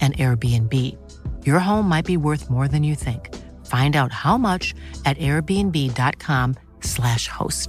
[0.00, 0.72] and Airbnb.
[1.44, 3.30] Your home might be worth more than you think.
[3.66, 7.68] Find out how much at airbnb.com/slash host.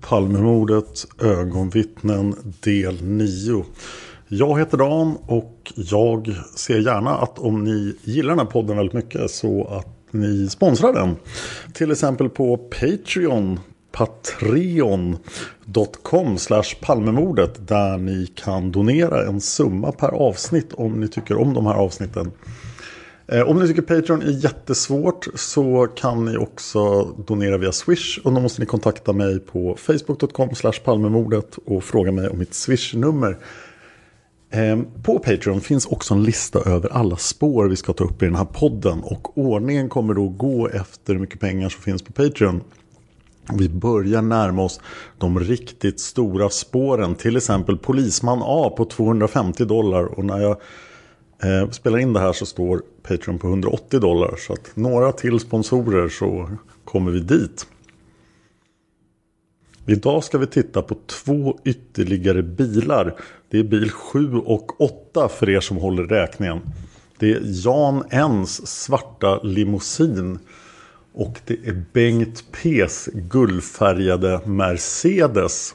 [0.00, 3.64] Palmemordet, ögonvittnen del 9.
[4.28, 8.94] Jag heter Dan och jag ser gärna att om ni gillar den här podden väldigt
[8.94, 11.16] mycket så att ni sponsrar den.
[11.74, 13.60] Till exempel på Patreon
[13.92, 15.18] patreon.com
[16.80, 21.74] palmemordet där ni kan donera en summa per avsnitt om ni tycker om de här
[21.74, 22.32] avsnitten.
[23.26, 28.32] Eh, om ni tycker Patreon är jättesvårt så kan ni också donera via Swish och
[28.32, 30.48] då måste ni kontakta mig på facebook.com
[30.84, 33.38] palmemordet och fråga mig om mitt Swish-nummer.
[34.50, 38.26] Eh, på Patreon finns också en lista över alla spår vi ska ta upp i
[38.26, 42.12] den här podden och ordningen kommer då gå efter hur mycket pengar som finns på
[42.12, 42.60] Patreon.
[43.50, 44.80] Vi börjar närma oss
[45.18, 47.14] de riktigt stora spåren.
[47.14, 50.04] Till exempel Polisman A på 250 dollar.
[50.04, 50.56] Och när jag
[51.42, 54.34] eh, spelar in det här så står Patreon på 180 dollar.
[54.36, 56.50] Så att några till sponsorer så
[56.84, 57.66] kommer vi dit.
[59.86, 63.14] Idag ska vi titta på två ytterligare bilar.
[63.50, 66.60] Det är bil 7 och 8 för er som håller räkningen.
[67.18, 70.38] Det är Jan Ens svarta limousin.
[71.14, 75.74] Och det är Bengt P's guldfärgade Mercedes.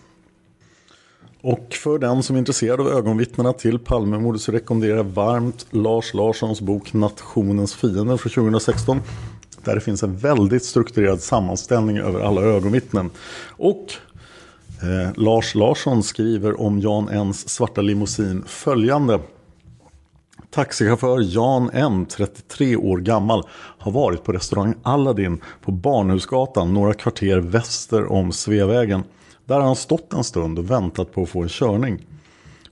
[1.42, 6.14] Och för den som är intresserad av ögonvittnena till Palmemordet så rekommenderar jag varmt Lars
[6.14, 9.02] Larssons bok Nationens fiender från 2016.
[9.64, 13.10] Där det finns en väldigt strukturerad sammanställning över alla ögonvittnen.
[13.48, 13.94] Och
[14.82, 19.20] eh, Lars Larsson skriver om Jan Ens svarta limousin följande.
[20.58, 23.44] Taxichaufför Jan M, 33 år gammal,
[23.78, 29.04] har varit på restaurang Aladdin på Barnhusgatan några kvarter väster om Sveavägen.
[29.46, 32.06] Där har han stått en stund och väntat på att få en körning.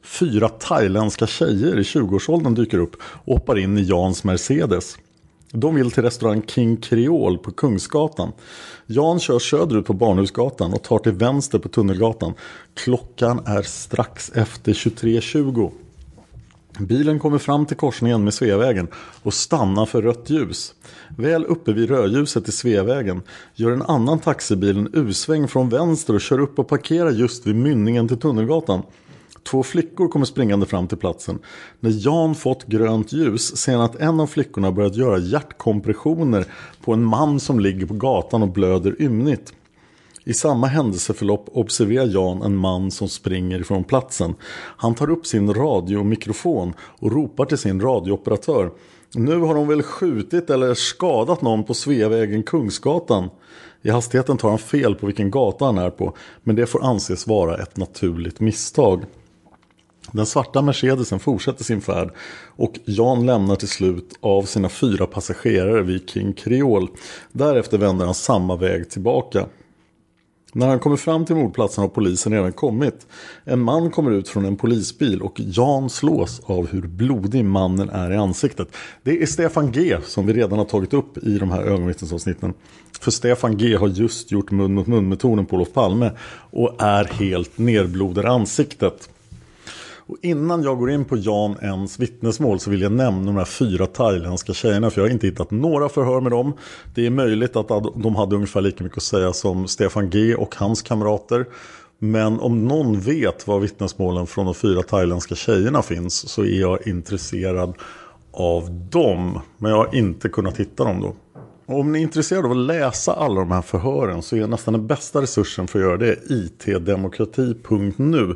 [0.03, 4.97] Fyra thailändska tjejer i 20-årsåldern dyker upp och hoppar in i Jans Mercedes.
[5.51, 8.31] De vill till restaurang King Creole på Kungsgatan.
[8.85, 12.33] Jan kör söderut på Barnhusgatan och tar till vänster på Tunnelgatan.
[12.73, 15.71] Klockan är strax efter 23.20.
[16.79, 18.87] Bilen kommer fram till korsningen med Sveavägen
[19.23, 20.73] och stannar för rött ljus.
[21.17, 23.21] Väl uppe vid rödljuset i Sveavägen
[23.55, 27.55] gör en annan taxibil en U-sväng från vänster och kör upp och parkerar just vid
[27.55, 28.81] mynningen till Tunnelgatan.
[29.43, 31.39] Två flickor kommer springande fram till platsen.
[31.79, 36.45] När Jan fått grönt ljus ser han att en av flickorna börjat göra hjärtkompressioner
[36.83, 39.53] på en man som ligger på gatan och blöder ymnigt.
[40.27, 44.35] I samma händelseförlopp observerar Jan en man som springer ifrån platsen.
[44.77, 48.71] Han tar upp sin radiomikrofon och ropar till sin radiooperatör.
[49.13, 53.29] Nu har de väl skjutit eller skadat någon på Sveavägen Kungsgatan.
[53.81, 57.27] I hastigheten tar han fel på vilken gata han är på, men det får anses
[57.27, 59.03] vara ett naturligt misstag.
[60.11, 62.13] Den svarta Mercedesen fortsätter sin färd
[62.55, 66.87] och Jan lämnar till slut av sina fyra passagerare vid King Creole.
[67.31, 69.45] Därefter vänder han samma väg tillbaka.
[70.55, 73.07] När han kommer fram till mordplatsen har polisen redan kommit.
[73.43, 78.11] En man kommer ut från en polisbil och Jan slås av hur blodig mannen är
[78.11, 78.67] i ansiktet.
[79.03, 82.53] Det är Stefan G som vi redan har tagit upp i de här ögonvittnesavsnitten.
[82.99, 86.11] För Stefan G har just gjort mun mot mun metoden på Olof Palme
[86.51, 89.09] och är helt nerblodad i ansiktet.
[90.07, 93.45] Och innan jag går in på Jan Ens vittnesmål så vill jag nämna de här
[93.45, 96.53] fyra thailändska tjejerna för jag har inte hittat några förhör med dem.
[96.95, 100.55] Det är möjligt att de hade ungefär lika mycket att säga som Stefan G och
[100.55, 101.45] hans kamrater.
[101.99, 106.87] Men om någon vet var vittnesmålen från de fyra thailändska tjejerna finns så är jag
[106.87, 107.73] intresserad
[108.31, 109.39] av dem.
[109.57, 111.15] Men jag har inte kunnat hitta dem då.
[111.65, 114.73] Och om ni är intresserade av att läsa alla de här förhören så är nästan
[114.73, 118.35] den bästa resursen för att göra det itdemokrati.nu.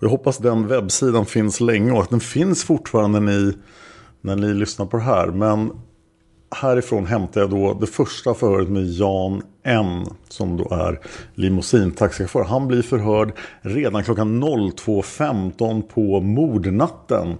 [0.00, 3.52] Jag hoppas den webbsidan finns länge och att den finns fortfarande när ni,
[4.20, 5.26] när ni lyssnar på det här.
[5.26, 5.72] Men
[6.56, 10.06] härifrån hämtar jag då det första förhöret med Jan N.
[10.28, 11.00] Som då är
[11.34, 12.44] limousintaxichaufför.
[12.44, 17.34] Han blir förhörd redan klockan 02.15 på mordnatten.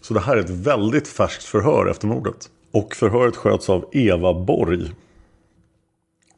[0.00, 2.48] Så det här är ett väldigt färskt förhör efter mordet.
[2.72, 4.90] Och förhöret sköts av Eva Borg.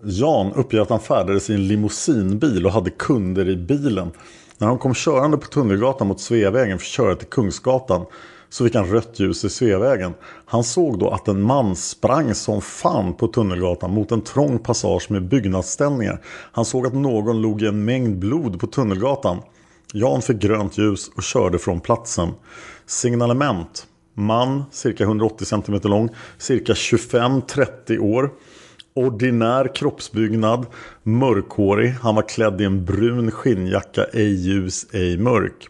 [0.02, 4.10] Jan uppger att han färdades i en limousinbil och hade kunder i bilen.
[4.58, 8.06] När han kom körande på Tunnelgatan mot Sveavägen för att köra till Kungsgatan
[8.48, 10.14] så fick han rött ljus i Sveavägen.
[10.44, 15.10] Han såg då att en man sprang som fan på Tunnelgatan mot en trång passage
[15.10, 16.22] med byggnadsställningar.
[16.52, 19.38] Han såg att någon låg i en mängd blod på Tunnelgatan.
[19.92, 22.28] Jan fick grönt ljus och körde från platsen.
[22.86, 23.86] Signalement.
[24.14, 26.08] Man, cirka 180 cm lång,
[26.38, 28.30] cirka 25-30 år.
[28.98, 30.66] Ordinär kroppsbyggnad,
[31.02, 31.90] mörkhårig.
[31.90, 35.68] Han var klädd i en brun skinnjacka, ej ljus, ej mörk.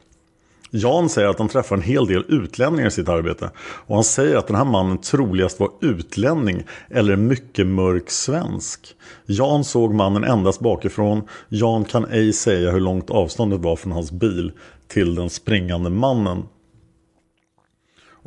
[0.71, 3.51] Jan säger att han träffar en hel del utlänningar i sitt arbete.
[3.59, 8.81] Och han säger att den här mannen troligast var utlänning eller mycket mörk svensk.
[9.27, 11.23] Jan såg mannen endast bakifrån.
[11.49, 14.53] Jan kan ej säga hur långt avståndet var från hans bil
[14.89, 16.43] till den springande mannen.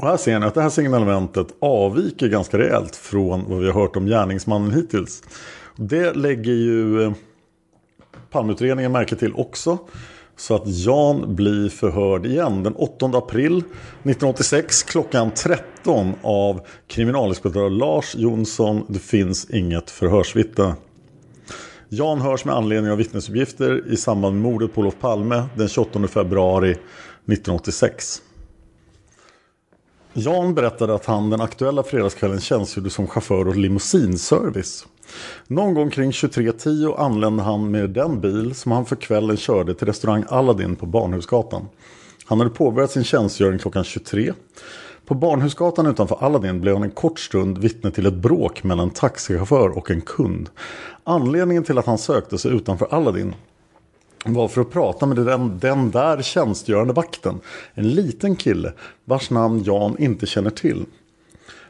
[0.01, 3.73] Och här ser ni att det här signalementet avviker ganska rejält från vad vi har
[3.73, 5.23] hört om gärningsmannen hittills.
[5.75, 7.11] Det lägger ju eh,
[8.31, 9.77] Palmeutredningen märke till också.
[10.35, 18.15] Så att Jan blir förhörd igen den 8 april 1986 klockan 13 av kriminalinspektör Lars
[18.15, 18.85] Jonsson.
[18.87, 20.75] Det finns inget förhörsvittne.
[21.89, 26.07] Jan hörs med anledning av vittnesuppgifter i samband med mordet på Olof Palme den 28
[26.07, 28.21] februari 1986.
[30.13, 34.85] Jan berättade att han den aktuella fredagskvällen tjänstgjorde som chaufför åt limousinservice.
[35.47, 39.87] Någon gång kring 23.10 anlände han med den bil som han för kvällen körde till
[39.87, 41.67] restaurang Aladdin på Barnhusgatan.
[42.25, 44.33] Han hade påbörjat sin tjänstgöring klockan 23.
[45.05, 48.93] På Barnhusgatan utanför Aladdin blev han en kort stund vittne till ett bråk mellan en
[48.93, 50.49] taxichaufför och en kund.
[51.03, 53.35] Anledningen till att han sökte sig utanför Aladdin
[54.25, 57.39] var för att prata med den, den där tjänstgörande vakten.
[57.73, 58.73] En liten kille
[59.05, 60.85] vars namn Jan inte känner till.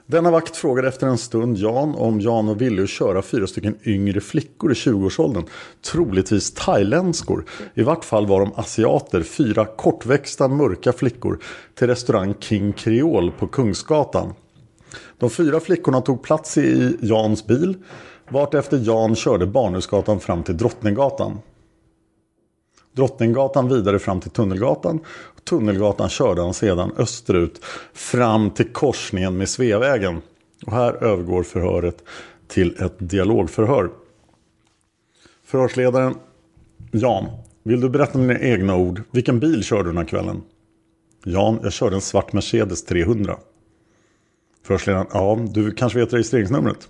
[0.06, 3.76] Denna vakt frågade efter en stund Jan om Jan var villig att köra fyra stycken
[3.86, 5.44] yngre flickor i 20-årsåldern.
[5.82, 7.46] Troligtvis thailändskor.
[7.74, 11.40] I vart fall var de asiater, fyra kortväxta mörka flickor
[11.76, 14.34] till restaurang King Creole på Kungsgatan.
[15.20, 17.78] De fyra flickorna tog plats i Jans bil
[18.30, 21.38] vart efter Jan körde Barnhusgatan fram till Drottninggatan.
[22.94, 25.00] Drottninggatan vidare fram till Tunnelgatan.
[25.44, 30.22] Tunnelgatan körde han sedan österut fram till korsningen med Sveavägen.
[30.66, 32.04] Och här övergår förhöret
[32.48, 33.90] till ett dialogförhör.
[35.44, 36.16] Förhörsledaren
[36.92, 37.26] Jan,
[37.64, 39.02] vill du berätta med dina egna ord.
[39.12, 40.42] Vilken bil körde du den här kvällen?
[41.26, 43.38] Jan, jag körde en svart Mercedes 300.
[44.64, 46.90] Förhörsledaren, ja, du kanske vet registreringsnumret?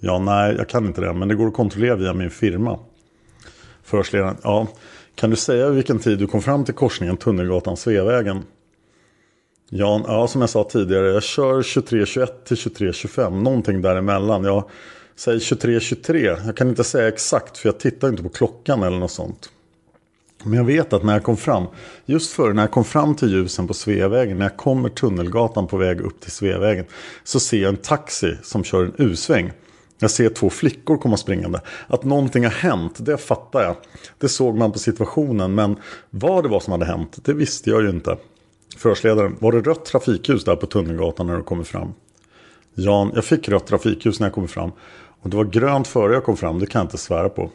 [0.00, 2.78] Ja, nej, jag kan inte det, men det går att kontrollera via min firma.
[3.82, 4.66] Förhörsledaren, ja,
[5.14, 8.42] kan du säga vilken tid du kom fram till korsningen Tunnelgatan-Sveavägen?
[9.68, 14.44] Jan, ja som jag sa tidigare, jag kör 23.21 till 23.25, någonting däremellan.
[14.44, 14.64] Jag
[15.16, 19.10] säger 23.23, jag kan inte säga exakt för jag tittar inte på klockan eller något
[19.10, 19.50] sånt.
[20.44, 21.66] Men jag vet att när jag kom fram,
[22.06, 25.76] just före när jag kom fram till ljusen på Sveavägen, när jag kommer Tunnelgatan på
[25.76, 26.84] väg upp till Sveavägen,
[27.24, 29.52] så ser jag en taxi som kör en U-sväng.
[29.98, 31.60] Jag ser två flickor komma springande.
[31.86, 33.76] Att någonting har hänt, det fattar jag.
[34.18, 35.76] Det såg man på situationen, men
[36.10, 38.16] vad det var som hade hänt, det visste jag ju inte.
[38.76, 41.94] Förhörsledaren, var det rött trafikljus där på Tunnelgatan när du kommer fram?
[42.74, 44.72] Jan, jag fick rött trafikljus när jag kom fram.
[45.20, 47.50] Och det var grönt före jag kom fram, det kan jag inte svära på.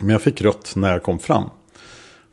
[0.00, 1.50] Men jag fick rött när jag kom fram.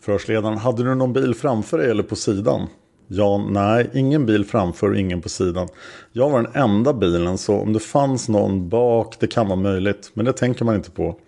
[0.02, 2.68] Förhörsledaren, hade du någon bil framför dig eller på sidan?
[3.08, 5.68] Ja, nej, ingen bil framför och ingen på sidan.
[6.12, 10.12] Jag var den enda bilen så om det fanns någon bak, det kan vara möjligt.
[10.14, 11.20] Men det tänker man inte på.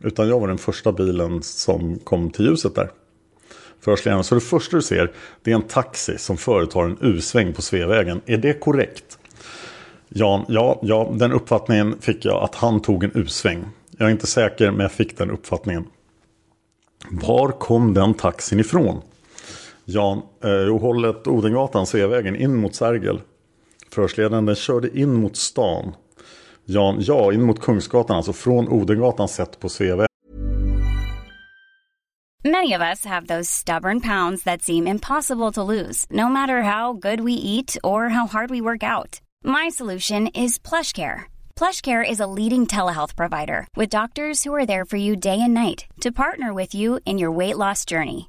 [0.00, 2.90] Utan jag var den första bilen som kom till ljuset där.
[3.80, 5.12] Förhörsledaren, så det första du ser
[5.42, 8.20] det är en taxi som företar en U-sväng på Sveavägen.
[8.26, 9.18] Är det korrekt?
[10.08, 13.64] Jan, ja, ja, den uppfattningen fick jag att han tog en U-sväng.
[13.98, 15.84] Jag är inte säker men jag fick den uppfattningen.
[17.10, 19.02] Var kom den taxin ifrån?
[19.88, 23.20] Jan, eh, hållet Odengatan, Sveavägen, in mot Sergel.
[23.90, 25.94] Förhörsledaren den körde in mot stan.
[26.64, 30.06] Jan, ja, in mot Kungsgatan, alltså från Odengatan sett på Sveavägen.
[32.44, 36.92] Many of us have those stubborn pounds that seem impossible to lose, no matter how
[36.92, 39.20] good we eat or how hard we work out.
[39.44, 41.24] My solution is PlushCare.
[41.56, 45.54] PlushCare is a leading telehealth provider with doctors who are there for you day and
[45.54, 48.28] night to partner with you in your weight loss journey.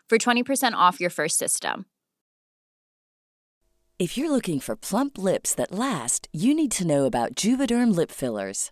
[0.11, 1.85] for 20% off your first system.
[3.97, 8.11] If you're looking for plump lips that last, you need to know about Juvederm lip
[8.11, 8.71] fillers.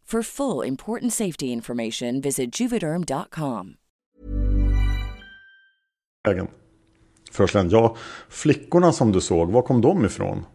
[0.11, 3.75] For full important safety information, visit juvederm.com.
[7.31, 7.95] Förslän, ja,
[8.29, 10.45] flickorna som du såg, var kom de ifrån?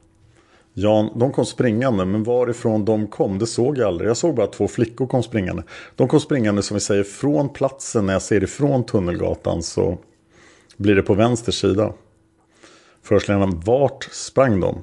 [0.75, 4.11] Jan, de kom springande, men varifrån de kom, det såg jag aldrig.
[4.11, 5.63] Jag såg bara att två flickor kom springande.
[5.95, 8.07] De kom springande, som vi säger, från platsen.
[8.07, 9.99] När jag ser ifrån Tunnelgatan så
[10.77, 11.93] blir det på vänster sida.
[13.03, 14.79] Förhörsledaren, vart sprang de?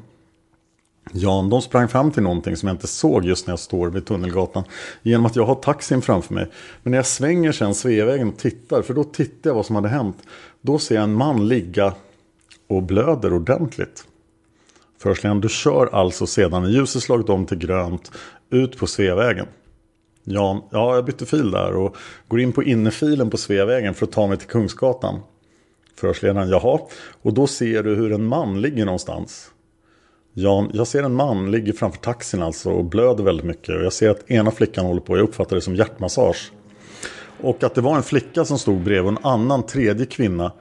[1.11, 4.05] Jan, de sprang fram till någonting som jag inte såg just när jag står vid
[4.05, 4.63] Tunnelgatan.
[5.01, 6.47] Genom att jag har taxin framför mig.
[6.83, 9.89] Men när jag svänger sen Sveavägen och tittar, för då tittar jag vad som hade
[9.89, 10.17] hänt.
[10.61, 11.93] Då ser jag en man ligga
[12.67, 14.05] och blöder ordentligt.
[14.99, 18.11] Förhörsledaren, du kör alltså sedan när ljuset slagit om till grönt
[18.49, 19.47] ut på Sveavägen.
[20.23, 21.95] Jan, ja, jag bytte fil där och
[22.27, 25.19] går in på innerfilen på Sveavägen för att ta mig till Kungsgatan.
[25.95, 26.79] Förhörsledaren, jaha.
[27.21, 29.52] Och då ser du hur en man ligger någonstans.
[30.35, 33.75] Jan, jag ser en man ligger framför taxin alltså och blöder väldigt mycket.
[33.75, 36.51] Och jag ser att ena flickan håller på, jag uppfattar det som hjärtmassage.
[37.41, 40.51] Och att det var en flicka som stod bredvid och en annan tredje kvinna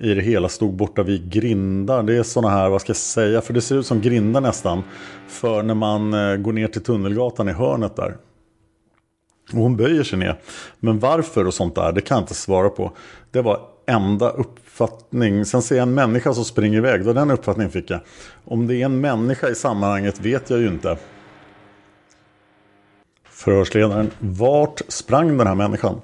[0.00, 2.02] i det hela stod borta vid grindar.
[2.02, 4.82] Det är sådana här, vad ska jag säga, för det ser ut som grindar nästan.
[5.28, 8.16] För när man eh, går ner till Tunnelgatan i hörnet där.
[9.52, 10.40] Och hon böjer sig ner.
[10.80, 12.92] Men varför och sånt där, det kan jag inte svara på.
[13.30, 14.30] Det var enda
[14.74, 15.44] uppfattning.
[15.44, 17.04] Sen ser jag en människa som springer iväg.
[17.04, 18.00] Då den uppfattningen fick jag.
[18.44, 20.96] Om det är en människa i sammanhanget vet jag ju inte.
[23.28, 24.10] Förhörsledaren.
[24.18, 26.00] Vart sprang den här människan?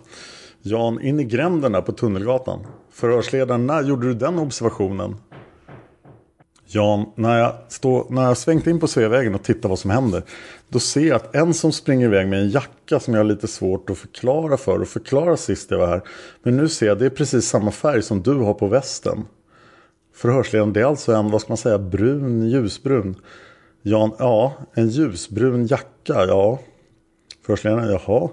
[0.63, 2.67] Jan, in i gränderna på Tunnelgatan.
[2.93, 3.67] Förhörsledaren.
[3.67, 5.17] När gjorde du den observationen?
[6.73, 10.23] Jan, när jag, stå, när jag svängt in på Sveavägen och tittar vad som händer.
[10.69, 13.49] Då ser jag att en som springer iväg med en jacka som jag har lite
[13.49, 16.03] svårt att förklara för och förklara sist jag var här.
[16.43, 19.25] Men nu ser jag att det är precis samma färg som du har på västen.
[20.15, 23.17] Förhörsledaren, det är alltså en, vad ska man säga, brun, ljusbrun.
[23.83, 26.59] Jan, ja, en ljusbrun jacka, ja.
[27.47, 28.29] Förhörsledaren, jaha.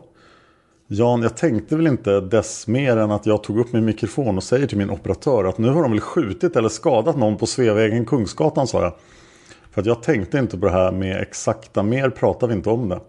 [0.89, 4.44] Jan, jag tänkte väl inte dess mer än att jag tog upp min mikrofon och
[4.44, 8.06] säger till min operatör att nu har de väl skjutit eller skadat någon på Sveavägen
[8.06, 8.94] Kungsgatan, sa jag.
[9.72, 12.89] För att jag tänkte inte på det här med exakta, mer pratar vi inte om
[12.89, 13.00] det.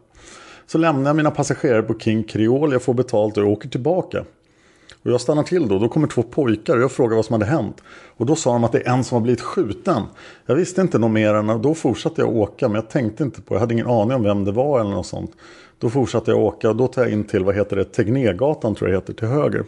[0.67, 4.25] Så lämnar jag mina passagerare på King Creole, jag får betalt och jag åker tillbaka.
[5.03, 7.47] Och jag stannar till då, då kommer två pojkar och jag frågar vad som hade
[7.47, 7.83] hänt.
[8.17, 10.03] Och då sa de att det är en som har blivit skjuten.
[10.47, 13.43] Jag visste inte något mer än att då fortsatte jag åka men jag tänkte inte
[13.43, 15.31] på, jag hade ingen aning om vem det var eller något sånt.
[15.79, 18.91] Då fortsatte jag åka och då tar jag in till, vad heter det, Tegnérgatan tror
[18.91, 19.65] jag heter, till höger.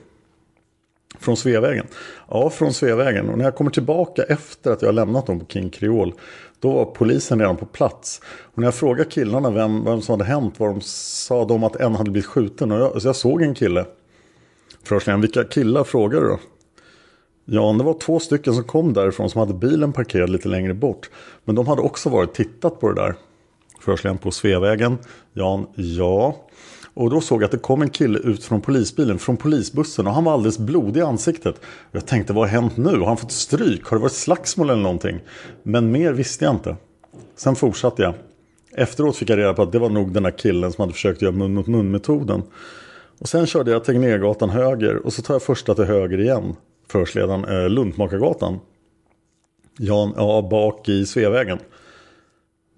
[1.19, 1.87] Från Sveavägen?
[2.29, 3.29] Ja, från Sveavägen.
[3.29, 6.13] Och när jag kommer tillbaka efter att jag har lämnat dem på King Creole
[6.61, 8.21] då var polisen redan på plats.
[8.41, 11.77] Och när jag frågade killarna vem, vem som hade hänt var de sa de att
[11.77, 12.73] en hade blivit skjuten.
[12.73, 13.85] Och jag, så jag såg en kille.
[14.85, 16.39] Förhörsledaren, vilka killar frågade du då?
[17.45, 21.11] Ja, det var två stycken som kom därifrån som hade bilen parkerad lite längre bort.
[21.45, 23.15] Men de hade också varit tittat på det där.
[23.81, 24.99] Förhörsledaren på Sveavägen.
[25.33, 26.37] Jan, ja.
[26.95, 30.13] Och då såg jag att det kom en kille ut från polisbilen, från polisbussen och
[30.13, 31.61] han var alldeles blodig i ansiktet.
[31.93, 32.99] Jag tänkte, vad har hänt nu?
[32.99, 33.85] Har han fått stryk?
[33.85, 35.21] Har det varit slagsmål eller någonting?
[35.63, 36.77] Men mer visste jag inte.
[37.37, 38.15] Sen fortsatte jag.
[38.73, 41.23] Efteråt fick jag reda på att det var nog den där killen som hade försökt
[41.23, 42.43] göra mun mot mun metoden.
[43.21, 46.57] Och sen körde jag Tegnérgatan höger och så tar jag första till höger igen.
[46.89, 48.61] Förhörsledaren, eh, Luntmakargatan.
[49.79, 51.59] Jan, ja, bak i Sveavägen.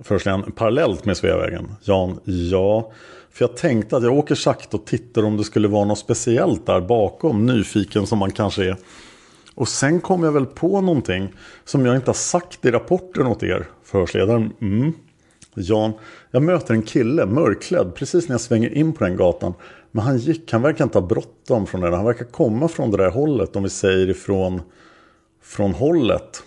[0.03, 1.75] Förhörsledaren, parallellt med Sveavägen.
[1.83, 2.93] Jan, ja.
[3.31, 6.67] För jag tänkte att jag åker sakta och tittar om det skulle vara något speciellt
[6.67, 7.47] där bakom.
[7.47, 8.77] Nyfiken som man kanske är.
[9.55, 11.33] Och sen kom jag väl på någonting
[11.65, 13.67] som jag inte har sagt i rapporten åt er.
[13.85, 14.53] Förhörsledaren.
[14.61, 14.93] Mm.
[15.55, 15.93] Jan,
[16.31, 19.55] jag möter en kille, mörkklädd, precis när jag svänger in på den gatan.
[19.93, 21.97] Men han gick, han verkar inte ha bråttom från det.
[21.97, 24.63] Han verkar komma från det där hållet, om vi säger ifrån
[25.43, 26.43] från hållet.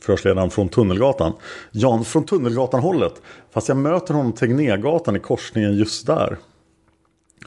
[0.00, 1.32] Förhörsledaren från Tunnelgatan.
[1.70, 3.22] Jan, från Tunnelgatan hållet.
[3.50, 6.38] Fast jag möter honom Tegnérgatan i korsningen just där.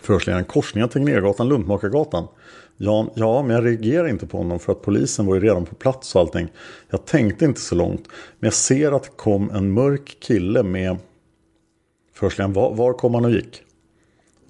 [0.01, 2.27] Förhörsledaren, korsningen Tegnérgatan, Luntmakargatan.
[2.77, 5.75] Jan, ja, men jag reagerar inte på honom för att polisen var ju redan på
[5.75, 6.47] plats och allting.
[6.89, 8.07] Jag tänkte inte så långt.
[8.39, 10.97] Men jag ser att det kom en mörk kille med...
[12.13, 13.62] Förhörsledaren, var, var kom han och gick?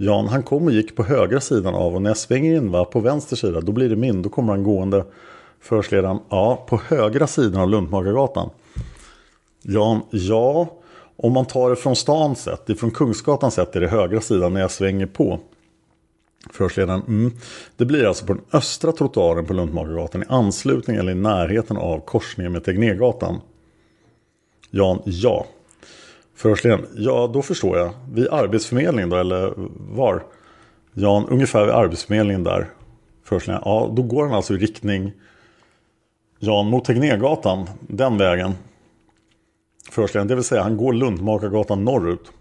[0.03, 2.86] Jan, han kom och gick på högra sidan av och när jag svänger in va,
[2.86, 4.22] på vänster sida, då blir det min.
[4.22, 5.05] Då kommer han gående
[5.60, 8.50] Förhörsledaren, ja, på högra sidan av Luntmakargatan.
[9.62, 10.67] Jan, ja,
[11.15, 14.62] om man tar det från stan sett, ifrån Kungsgatan sett är det högra sidan när
[14.62, 15.39] jag svänger på.
[16.51, 17.32] Förhörsledaren, mm.
[17.78, 21.99] Det blir alltså på den östra trottoaren på Luntmakargatan i anslutning eller i närheten av
[21.99, 23.41] korsningen med Tegnérgatan.
[24.69, 25.45] Jan, ja.
[26.36, 27.93] Förhörsledaren, ja då förstår jag.
[28.13, 29.54] Vid Arbetsförmedlingen då, eller
[29.96, 30.24] var?
[30.93, 32.69] Jan, ungefär vid Arbetsförmedlingen där.
[33.24, 35.12] Förhörsledaren, ja då går han alltså i riktning
[36.39, 38.54] Jan mot Tegnérgatan, den vägen.
[39.91, 42.32] Förhörsledaren, det vill säga han går Lundmakargatan norrut.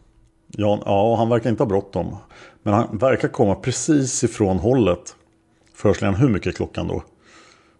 [0.48, 2.16] Jan, ja, han verkar inte ha bråttom.
[2.62, 5.16] Men han verkar komma precis ifrån hållet.
[5.74, 7.02] Förhörsledaren, hur mycket är klockan då?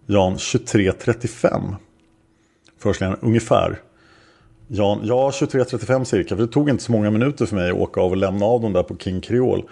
[0.06, 1.74] Jan, 23.35.
[2.78, 3.80] Förhörsledaren, ungefär.
[4.74, 6.36] Jan, ja 23.35 cirka.
[6.36, 8.60] För det tog inte så många minuter för mig att åka av och lämna av
[8.60, 9.62] dem där på King Creole.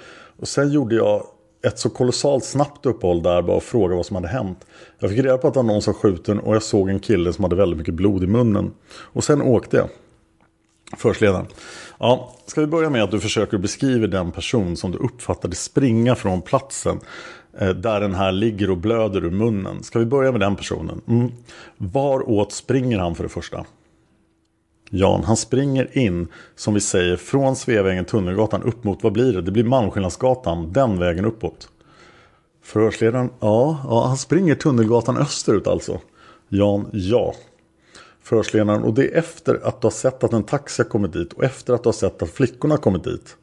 [0.40, 1.22] Och sen gjorde jag
[1.66, 4.66] ett så kolossalt snabbt uppehåll där bara och frågade vad som hade hänt.
[4.98, 7.32] Jag fick reda på att det var någon som skjuten och jag såg en kille
[7.32, 8.72] som hade väldigt mycket blod i munnen.
[8.92, 9.88] Och sen åkte jag.
[10.96, 11.46] Förstledaren.
[11.98, 16.14] Ja, ska vi börja med att du försöker beskriva den person som du uppfattade springa
[16.14, 17.00] från platsen.
[17.58, 19.82] Eh, där den här ligger och blöder ur munnen.
[19.82, 21.00] Ska vi börja med den personen?
[21.08, 21.32] Mm.
[21.76, 23.64] Var åt springer han för det första?
[24.92, 29.42] Jan, han springer in, som vi säger, från Sveavägen, Tunnelgatan upp mot, vad blir det?
[29.42, 31.68] Det blir Malmskillnadsgatan, den vägen uppåt.
[32.62, 36.00] Förhörsledaren, ja, ja, han springer Tunnelgatan österut alltså.
[36.48, 37.34] Jan, ja.
[38.22, 41.32] Förhörsledaren, och det är efter att du har sett att en taxi har kommit dit
[41.32, 43.36] och efter att du har sett att flickorna har kommit dit.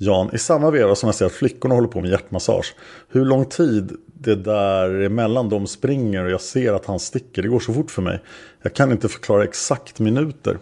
[0.00, 2.74] Jan, i samma veva som jag ser att flickorna håller på med hjärtmassage.
[3.08, 7.42] Hur lång tid det där emellan de springer och jag ser att han sticker.
[7.42, 8.22] Det går så fort för mig.
[8.62, 10.58] Jag kan inte förklara exakt minuter.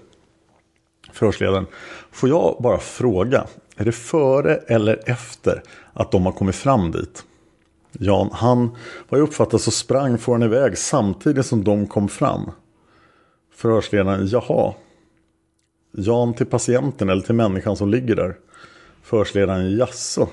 [1.12, 1.66] Förhörsledaren,
[2.10, 3.46] får jag bara fråga.
[3.76, 7.24] Är det före eller efter att de har kommit fram dit?
[7.92, 8.76] Jan, han,
[9.08, 12.50] vad jag uppfattar så sprang får han iväg samtidigt som de kom fram.
[13.54, 14.74] Förhörsledaren, jaha.
[15.92, 18.36] Jan till patienten eller till människan som ligger där.
[19.06, 20.28] Förhörsledaren, jaså?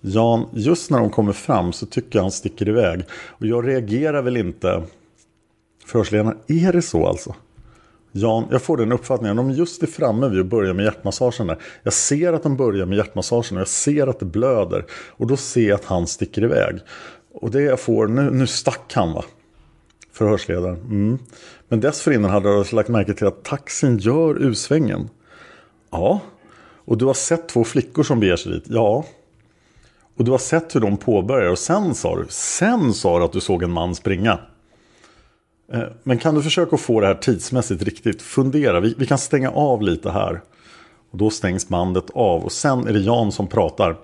[0.00, 3.04] Jan, just när de kommer fram så tycker jag han sticker iväg.
[3.10, 4.82] Och jag reagerar väl inte.
[5.86, 7.34] Förhörsledaren, är det så alltså?
[8.12, 9.36] Jan, jag får den uppfattningen.
[9.36, 11.58] De just är framme vid att börja med hjärtmassagen där.
[11.82, 14.84] Jag ser att de börjar med hjärtmassagen och jag ser att det blöder.
[14.90, 16.78] Och då ser jag att han sticker iväg.
[17.32, 19.24] Och det jag får, nu, nu stack han va?
[20.12, 21.18] Förhörsledaren, mm.
[21.68, 25.10] Men dessförinnan hade jag lagt märke till att taxin gör U-svängen.
[25.90, 26.20] Ja.
[26.88, 28.64] Och du har sett två flickor som beger sig dit?
[28.66, 29.04] Ja.
[30.16, 33.32] Och du har sett hur de påbörjar och sen sa du, sen sa du att
[33.32, 34.38] du såg en man springa.
[35.72, 38.22] Eh, men kan du försöka få det här tidsmässigt riktigt?
[38.22, 40.40] Fundera, vi, vi kan stänga av lite här.
[41.10, 43.96] Och då stängs bandet av och sen är det Jan som pratar.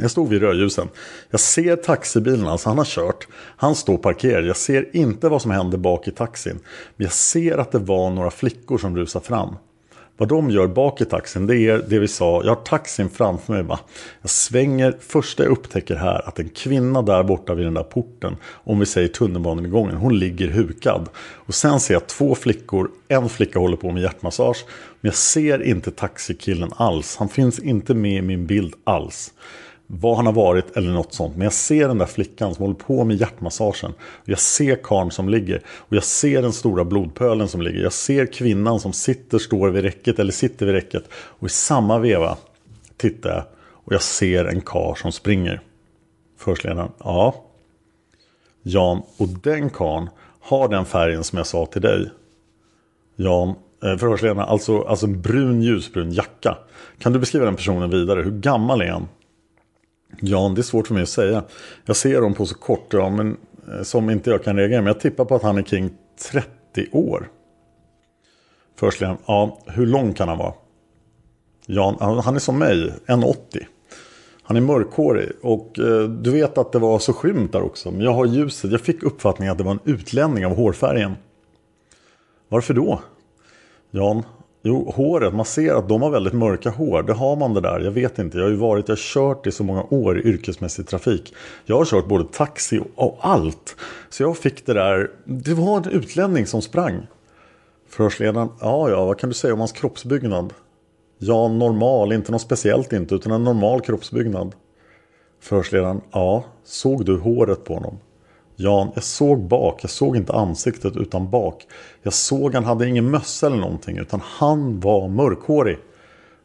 [0.00, 0.88] Jag stod vid rödljusen.
[1.30, 3.28] Jag ser taxibilen, alltså han har kört.
[3.56, 4.46] Han står parkerad.
[4.46, 6.58] Jag ser inte vad som händer bak i taxin.
[6.96, 9.56] Men jag ser att det var några flickor som rusar fram.
[10.18, 12.42] Vad de gör bak i taxin, det är det vi sa.
[12.44, 13.62] Jag har taxin framför mig.
[13.62, 13.80] Va?
[14.20, 14.96] Jag svänger.
[15.00, 18.86] Första jag upptäcker här att en kvinna där borta vid den där porten, om vi
[18.86, 21.08] säger tunnelbanegången, hon ligger hukad.
[21.18, 22.90] Och sen ser jag två flickor.
[23.08, 24.64] En flicka håller på med hjärtmassage.
[25.00, 27.16] Men jag ser inte taxikillen alls.
[27.16, 29.32] Han finns inte med i min bild alls
[29.86, 31.36] var han har varit eller något sånt.
[31.36, 33.92] Men jag ser den där flickan som håller på med hjärtmassagen.
[34.24, 35.62] Jag ser karn som ligger.
[35.66, 37.82] Och jag ser den stora blodpölen som ligger.
[37.82, 41.04] Jag ser kvinnan som sitter, står vid räcket eller sitter vid räcket.
[41.12, 42.36] Och i samma veva
[42.96, 43.44] tittar jag
[43.86, 45.60] och jag ser en kar som springer.
[46.38, 47.44] Förstledaren, ja.
[48.62, 50.08] Jan, och den karn
[50.40, 52.10] har den färgen som jag sa till dig.
[53.16, 53.48] Jan,
[53.82, 56.58] eh, förhörsledaren, alltså, alltså en brun ljusbrun jacka.
[56.98, 58.22] Kan du beskriva den personen vidare?
[58.22, 59.08] Hur gammal är han?
[60.20, 61.44] Ja, det är svårt för mig att säga.
[61.84, 63.36] Jag ser dem på så kort, ja, men,
[63.68, 64.80] eh, som inte jag kan reagera.
[64.80, 65.90] Men jag tippar på att han är kring
[66.30, 66.50] 30
[66.92, 67.28] år.
[68.76, 70.54] Förstligen, ja, hur lång kan han vara?
[71.66, 73.66] Jan, han är som mig, 1,80.
[74.42, 77.90] Han är mörkhårig och eh, du vet att det var så skymt där också.
[77.90, 81.16] Men jag har ljuset, jag fick uppfattningen att det var en utlänning av hårfärgen.
[82.48, 83.00] Varför då?
[83.90, 84.22] Jan,
[84.66, 85.34] Jo, håret.
[85.34, 87.02] Man ser att de har väldigt mörka hår.
[87.02, 87.80] Det har man det där.
[87.80, 88.38] Jag vet inte.
[88.38, 91.34] Jag har ju varit, jag har kört i så många år i yrkesmässig trafik.
[91.64, 93.76] Jag har kört både taxi och allt.
[94.08, 95.10] Så jag fick det där.
[95.24, 97.06] Det var en utlänning som sprang.
[97.88, 98.48] Förhörsledaren.
[98.60, 100.52] Ja, ja, vad kan du säga om hans kroppsbyggnad?
[101.18, 102.12] Ja, normal.
[102.12, 104.54] Inte något speciellt inte, utan en normal kroppsbyggnad.
[105.40, 106.00] Förhörsledaren.
[106.12, 107.98] Ja, såg du håret på honom?
[108.56, 109.78] Jan, jag såg bak.
[109.82, 111.66] Jag såg inte ansiktet utan bak.
[112.02, 115.78] Jag såg han hade ingen mössa eller någonting utan han var mörkhårig.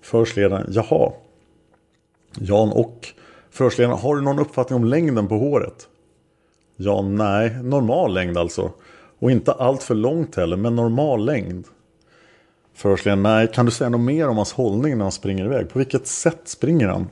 [0.02, 1.12] Förhörsledaren, jaha.
[2.40, 3.08] Jan och
[3.52, 5.88] förhörsledaren, har du någon uppfattning om längden på håret?
[6.76, 8.72] Jan, nej, normal längd alltså.
[9.20, 11.66] Och inte allt för långt heller, men normal längd.
[12.74, 15.70] Förhörsledaren, nej, kan du säga något mer om hans hållning när han springer iväg?
[15.70, 17.08] På vilket sätt springer han?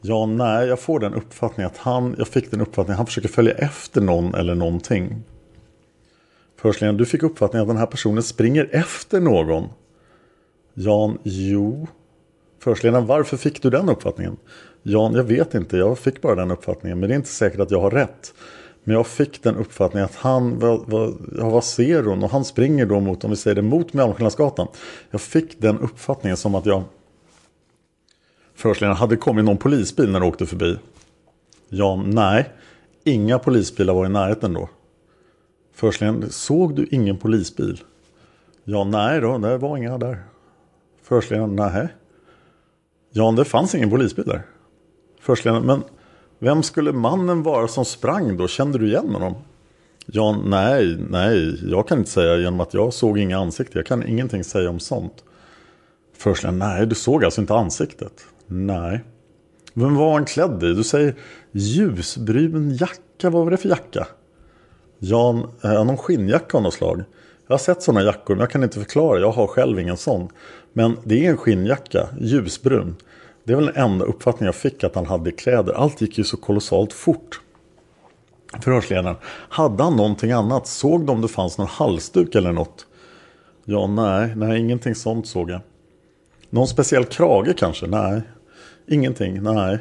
[0.00, 3.28] Ja, nej, jag får den uppfattningen att han, jag fick den uppfattningen att han försöker
[3.28, 5.22] följa efter någon eller någonting.
[6.56, 9.68] Förstligen, du fick uppfattningen att den här personen springer efter någon.
[10.74, 11.86] Jan, jo.
[12.58, 14.36] Förhörsledaren, varför fick du den uppfattningen?
[14.82, 17.00] Jan, jag vet inte, jag fick bara den uppfattningen.
[17.00, 18.34] Men det är inte säkert att jag har rätt.
[18.84, 22.22] Men jag fick den uppfattningen att han, vad, vad, ja, vad ser hon?
[22.22, 24.68] Och han springer då mot, om vi säger det, mot Malmskillnadsgatan.
[25.10, 26.82] Jag fick den uppfattningen som att jag
[28.58, 30.78] Förhörsledaren, hade det kommit någon polisbil när du åkte förbi?
[31.68, 32.52] Ja, nej.
[33.04, 34.68] Inga polisbilar var i närheten då.
[35.74, 37.80] Förhörsledaren, såg du ingen polisbil?
[38.64, 40.22] Ja, nej då, det var inga där.
[41.02, 41.88] Förhörsledaren, nej.
[43.10, 44.42] Ja, det fanns ingen polisbil där.
[45.20, 45.82] Förhörsledaren, men
[46.38, 48.48] vem skulle mannen vara som sprang då?
[48.48, 49.34] Kände du igen honom?
[50.06, 53.78] Ja, nej, nej, jag kan inte säga genom att jag såg inga ansikten.
[53.78, 55.24] Jag kan ingenting säga om sånt.
[56.16, 58.24] Förhörsledaren, nej, du såg alltså inte ansiktet.
[58.48, 59.04] Nej.
[59.74, 60.74] Vem var han klädd i?
[60.74, 61.14] Du säger
[61.52, 63.30] ljusbrun jacka.
[63.30, 64.06] Vad var det för jacka?
[64.98, 67.04] Jan, eh, någon skinnjacka av något slag.
[67.46, 69.20] Jag har sett sådana jackor men jag kan inte förklara.
[69.20, 70.28] Jag har själv ingen sån.
[70.72, 72.96] Men det är en skinnjacka, ljusbrun.
[73.44, 75.72] Det är väl den enda uppfattningen jag fick att han hade kläder.
[75.72, 77.40] Allt gick ju så kolossalt fort.
[78.60, 79.16] Förhörsledaren,
[79.48, 80.66] hade han någonting annat?
[80.66, 82.86] Såg de om det fanns någon halsduk eller något?
[83.64, 85.60] Ja, nej, nej, ingenting sånt såg jag.
[86.50, 87.86] Någon speciell krage kanske?
[87.86, 88.22] Nej.
[88.90, 89.78] Ingenting, nej.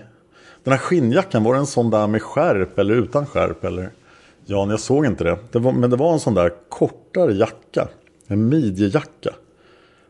[0.63, 3.63] Den här skinnjackan, var det en sån där med skärp eller utan skärp?
[3.63, 3.89] Eller?
[4.45, 5.37] Ja, jag såg inte det.
[5.51, 7.87] det var, men det var en sån där kortare jacka.
[8.27, 9.33] En midjejacka.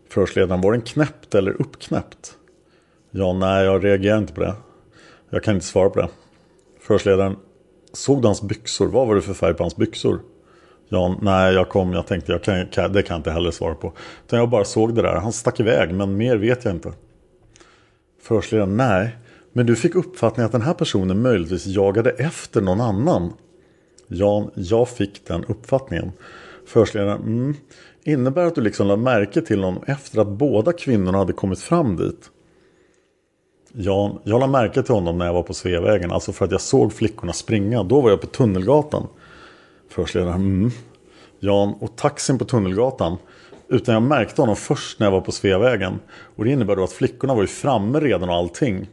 [0.10, 2.36] Förhörsledaren, var den knäppt eller uppknäppt?
[3.12, 4.55] Ja, nej, jag reagerar inte på det.
[5.29, 6.10] Jag kan inte svara på det.
[6.81, 7.36] Förhörsledaren,
[7.93, 8.88] såg du hans byxor?
[8.88, 10.19] Vad var det för färg på hans byxor?
[10.89, 13.93] Ja, nej, jag kom, jag tänkte, jag kan, det kan jag inte heller svara på.
[14.25, 16.93] Utan jag bara såg det där, han stack iväg, men mer vet jag inte.
[18.28, 19.16] Förhörsledaren, nej.
[19.54, 23.34] Men du fick uppfattningen att den här personen möjligtvis jagade efter någon annan.
[24.08, 26.12] Jan, jag fick den uppfattningen.
[26.66, 27.56] Förhörsledaren, mm.
[28.04, 31.96] Innebär att du liksom lade märke till honom efter att båda kvinnorna hade kommit fram
[31.96, 32.30] dit?
[33.74, 36.12] Jan, jag lade märke till honom när jag var på Sveavägen.
[36.12, 37.84] Alltså för att jag såg flickorna springa.
[37.84, 39.08] Då var jag på Tunnelgatan.
[39.90, 40.72] Förhörsledaren, mm.
[41.40, 43.18] Jan, och taxin på Tunnelgatan.
[43.69, 45.99] Utan jag märkte honom först när jag var på Sveavägen.
[46.36, 48.89] Och det innebär då att flickorna var ju framme redan och allting.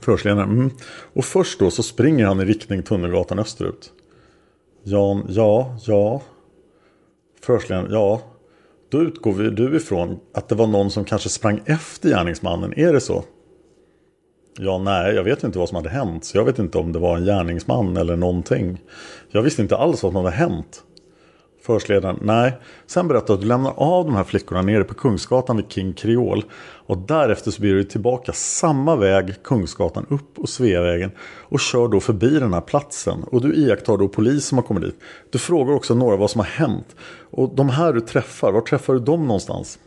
[0.00, 0.70] Förhörsledaren, mm.
[1.12, 3.92] Och först då så springer han i riktning Tunnelgatan österut.
[4.82, 6.22] Jan, ja, ja.
[7.40, 8.22] Förhörsledaren, ja.
[8.88, 12.78] Då utgår vi, du ifrån att det var någon som kanske sprang efter gärningsmannen.
[12.78, 13.24] Är det så?
[14.58, 16.24] Ja, nej, jag vet inte vad som hade hänt.
[16.24, 18.80] Så jag vet inte om det var en gärningsman eller någonting.
[19.30, 20.84] Jag visste inte alls vad som hade hänt.
[21.66, 22.52] Förhörsledaren, nej.
[22.86, 26.42] Sen berättar att du lämnar av de här flickorna nere på Kungsgatan vid King Creole.
[26.86, 31.10] Och därefter så blir du tillbaka samma väg, Kungsgatan upp och Sveavägen.
[31.20, 33.22] Och kör då förbi den här platsen.
[33.22, 35.00] Och du iakttar då polis som har kommit dit.
[35.30, 36.96] Du frågar också några vad som har hänt.
[37.30, 39.78] Och de här du träffar, var träffar du dem någonstans?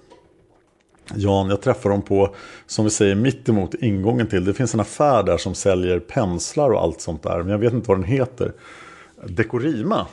[1.16, 2.36] Jan, jag träffar dem på,
[2.68, 4.46] som vi säger, mittemot ingången till.
[4.46, 7.38] Det finns en affär där som säljer penslar och allt sånt där.
[7.38, 8.54] Men jag vet inte vad den heter.
[9.26, 10.08] Dekorima.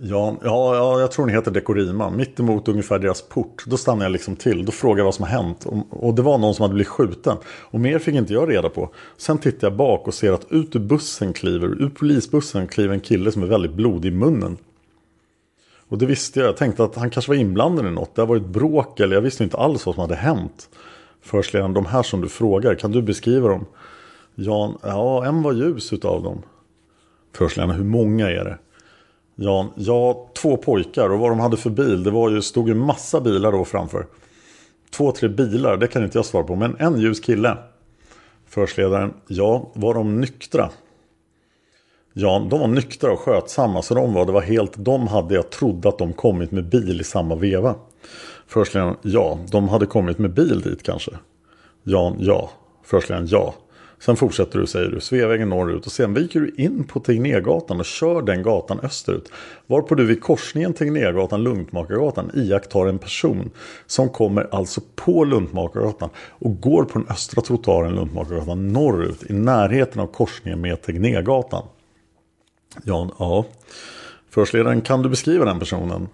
[0.00, 2.10] Ja, ja, ja, jag tror den heter Dekorima.
[2.10, 3.64] Mitt emot ungefär deras port.
[3.66, 4.64] Då stannar jag liksom till.
[4.64, 5.66] Då frågar jag vad som har hänt.
[5.66, 7.36] Och, och det var någon som hade blivit skjuten.
[7.46, 8.90] Och mer fick inte jag reda på.
[9.16, 13.00] Sen tittar jag bak och ser att ut ur bussen kliver, ur polisbussen kliver en
[13.00, 14.56] kille som är väldigt blodig i munnen.
[15.88, 16.48] Och det visste jag.
[16.48, 18.14] Jag tänkte att han kanske var inblandad i något.
[18.14, 20.68] Det har varit bråk eller jag visste inte alls vad som hade hänt.
[21.22, 23.66] Förhörsledaren, de här som du frågar, kan du beskriva dem?
[24.34, 26.42] Jan, ja, en var ljus utav dem.
[27.34, 28.58] Förhörsledaren, hur många är det?
[29.40, 32.74] Jan, ja, två pojkar och vad de hade för bil, det var ju, stod ju
[32.74, 34.06] massa bilar då framför.
[34.90, 37.56] Två, tre bilar, det kan inte jag svara på, men en ljus kille.
[38.46, 40.70] Förhörsledaren, ja, var de nyktra?
[42.12, 44.26] Ja, de var nyktra och skötsamma så de var.
[44.26, 47.74] Det var helt, de hade jag trodde att de kommit med bil i samma veva.
[48.46, 51.10] Förhörsledaren, ja, de hade kommit med bil dit kanske.
[51.82, 52.50] Jan, ja.
[52.84, 53.54] Förhörsledaren, ja.
[54.00, 57.84] Sen fortsätter du, säger du, Sveavägen norrut och sen viker du in på Tegnérgatan och
[57.84, 59.32] kör den gatan österut.
[59.66, 63.50] Varpå du vid korsningen Tegnérgatan, Luntmakargatan iakttar en person
[63.86, 70.00] som kommer alltså på Luntmakargatan och går på den östra trottoaren Luntmakargatan norrut i närheten
[70.00, 71.64] av korsningen med Tegnérgatan.
[72.84, 73.44] Jan, ja.
[74.30, 76.08] Förhörsledaren, kan du beskriva den personen?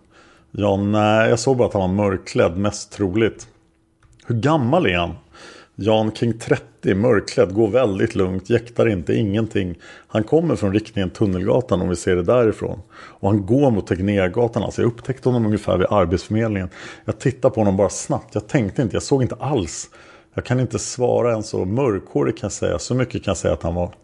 [0.50, 3.48] Ja, nej, jag såg bara att han var mörkklädd, mest troligt.
[4.26, 5.14] Hur gammal är han?
[5.76, 9.74] Jan kring 30, mörkklädd, går väldigt lugnt, jäktar inte, ingenting.
[10.08, 12.82] Han kommer från riktningen Tunnelgatan om vi ser det därifrån.
[12.92, 16.68] Och han går mot Tegnérgatan, alltså jag upptäckte honom ungefär vid Arbetsförmedlingen.
[17.04, 19.90] Jag tittar på honom bara snabbt, jag tänkte inte, jag såg inte alls.
[20.34, 23.54] Jag kan inte svara än så mörkhårig kan jag säga, så mycket kan jag säga
[23.54, 23.94] att han var.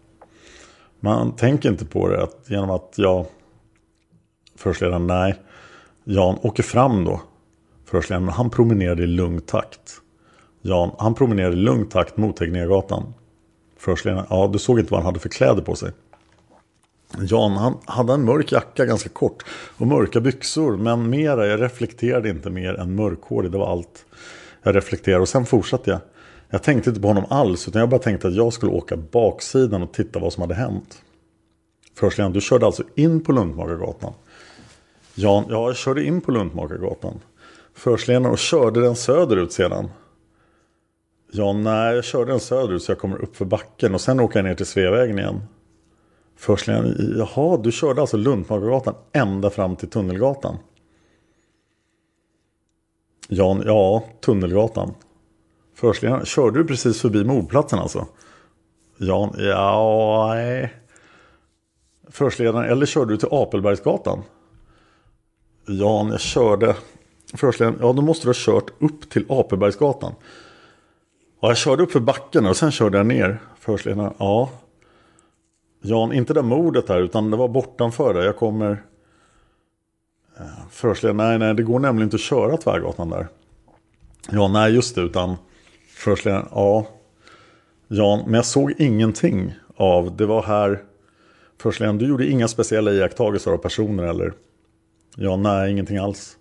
[1.00, 3.26] Man tänker inte på det att genom att jag
[4.60, 5.34] Förhörsledaren, nej.
[6.04, 7.20] Jan åker fram då.
[7.84, 9.99] Förhörsledaren, han promenerade i lugn takt.
[10.62, 13.14] Jan, han promenerade i lugn takt mot Tegnérgatan.
[13.76, 15.92] Förhörsledaren, ja du såg inte vad han hade för kläder på sig.
[17.18, 19.44] Jan, han hade en mörk jacka ganska kort
[19.78, 20.76] och mörka byxor.
[20.76, 23.52] Men mera, jag reflekterade inte mer än mörkhårig.
[23.52, 24.04] Det var allt
[24.62, 25.22] jag reflekterade.
[25.22, 26.00] Och sen fortsatte jag.
[26.50, 29.82] Jag tänkte inte på honom alls utan jag bara tänkte att jag skulle åka baksidan
[29.82, 31.02] och titta vad som hade hänt.
[31.94, 34.12] Förhörsledaren, du körde alltså in på Lundmakargatan?
[35.14, 37.20] Jan, ja, jag körde in på Lundmakargatan.
[37.74, 39.88] Förhörsledaren och körde den söderut sedan?
[41.32, 44.38] Ja, nej, jag körde den söderut så jag kommer upp för backen och sen åker
[44.38, 45.40] jag ner till Sveavägen igen.
[46.36, 50.56] Förhörsledaren, jaha, du körde alltså Luntmakargatan ända fram till Tunnelgatan?
[53.28, 54.94] Jan, ja, Tunnelgatan.
[55.74, 58.06] Förstligen, körde du precis förbi mordplatsen alltså?
[58.96, 60.74] Jan, ja, nej.
[62.08, 64.22] Förhörsledaren, eller körde du till Apelbergsgatan?
[65.66, 66.76] Jan, jag körde.
[67.34, 70.14] Förhörsledaren, ja då måste du ha kört upp till Apelbergsgatan.
[71.40, 73.38] Och jag körde upp för backen och sen körde jag ner.
[73.58, 74.50] Förhörsledaren, ja.
[75.82, 78.24] Jan, inte det mordet här utan det var bortanför det.
[78.24, 78.82] Jag kommer...
[80.38, 83.28] Eh, Förhörsledaren, nej, nej, det går nämligen inte att köra Tvärgatan där.
[84.30, 85.36] Ja, nej, just det, utan
[85.94, 86.86] Förhörsledaren, ja.
[87.88, 90.82] Jan, men jag såg ingenting av, det var här.
[91.58, 94.32] Förhörsledaren, du gjorde inga speciella iakttagelser av personer eller?
[95.16, 96.36] Ja, nej, ingenting alls.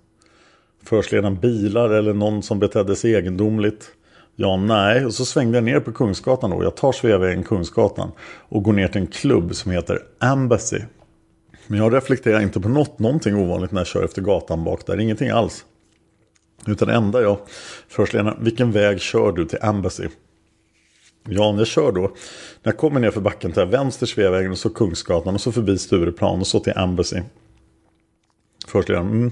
[0.84, 3.92] Förhörsledaren, bilar eller någon som betedde sig egendomligt?
[4.42, 5.06] Ja, nej.
[5.06, 6.64] Och så svängde jag ner på Kungsgatan då.
[6.64, 8.12] Jag tar Sveavägen Kungsgatan
[8.50, 10.82] och går ner till en klubb som heter Embassy.
[11.68, 15.00] Men jag reflekterar inte på något, någonting ovanligt när jag kör efter gatan bak där.
[15.00, 15.66] Ingenting alls.
[16.68, 17.38] Utan det enda jag
[17.88, 20.08] Först Lena, vilken väg kör du till Embassy?
[21.30, 22.02] Ja, jag kör då.
[22.02, 22.10] När
[22.64, 26.40] jag kommer ner för backen till vänster Sveavägen och så Kungsgatan och så förbi Stureplan
[26.40, 27.22] och så till Embassy.
[28.70, 29.32] Förhörsledaren, mm.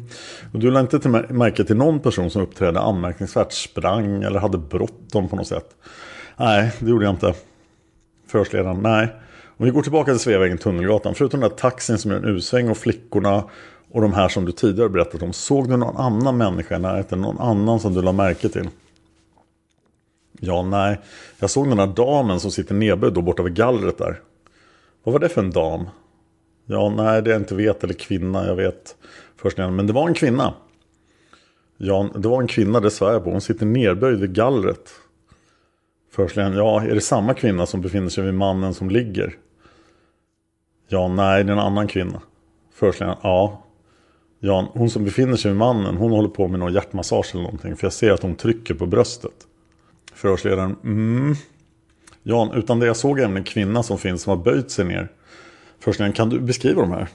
[0.53, 4.57] och du lade inte till märke till någon person som uppträdde anmärkningsvärt, sprang eller hade
[4.57, 5.75] bråttom på något sätt?
[6.37, 7.33] Nej, det gjorde jag inte.
[8.27, 9.15] Förhörsledaren, nej.
[9.57, 12.69] Om vi går tillbaka till Sveavägen, Tunnelgatan, förutom den där taxin som gör en U-sväng
[12.69, 13.43] och flickorna
[13.91, 15.33] och de här som du tidigare berättat om.
[15.33, 17.21] Såg du någon annan människa i närheten?
[17.21, 18.69] Någon annan som du lade märke till?
[20.39, 20.99] Ja, nej.
[21.39, 24.19] Jag såg den här damen som sitter nedböjd då borta vid gallret där.
[25.03, 25.89] Vad var det för en dam?
[26.69, 27.83] Ja, nej, det jag inte vet.
[27.83, 28.95] Eller kvinna, jag vet.
[29.35, 30.53] Först Men det var en kvinna.
[31.77, 33.31] Ja, det var en kvinna, det svär jag på.
[33.31, 34.91] Hon sitter nerböjd vid gallret.
[36.11, 39.35] Förstligen, ja, är det samma kvinna som befinner sig vid mannen som ligger?
[40.87, 42.21] Ja, nej, det är en annan kvinna.
[42.73, 43.63] Förstligen, ja.
[44.39, 47.75] Ja, hon som befinner sig vid mannen, hon håller på med någon hjärtmassage eller någonting.
[47.75, 49.47] För jag ser att hon trycker på bröstet.
[50.13, 51.35] Förhörsledaren, mm.
[52.23, 55.11] Jan, utan det jag såg även en kvinna som finns som har böjt sig ner.
[55.79, 57.07] Förhörsledaren, kan du beskriva de här?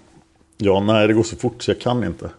[0.57, 2.31] Ja, nej, det går så fort så jag kan inte.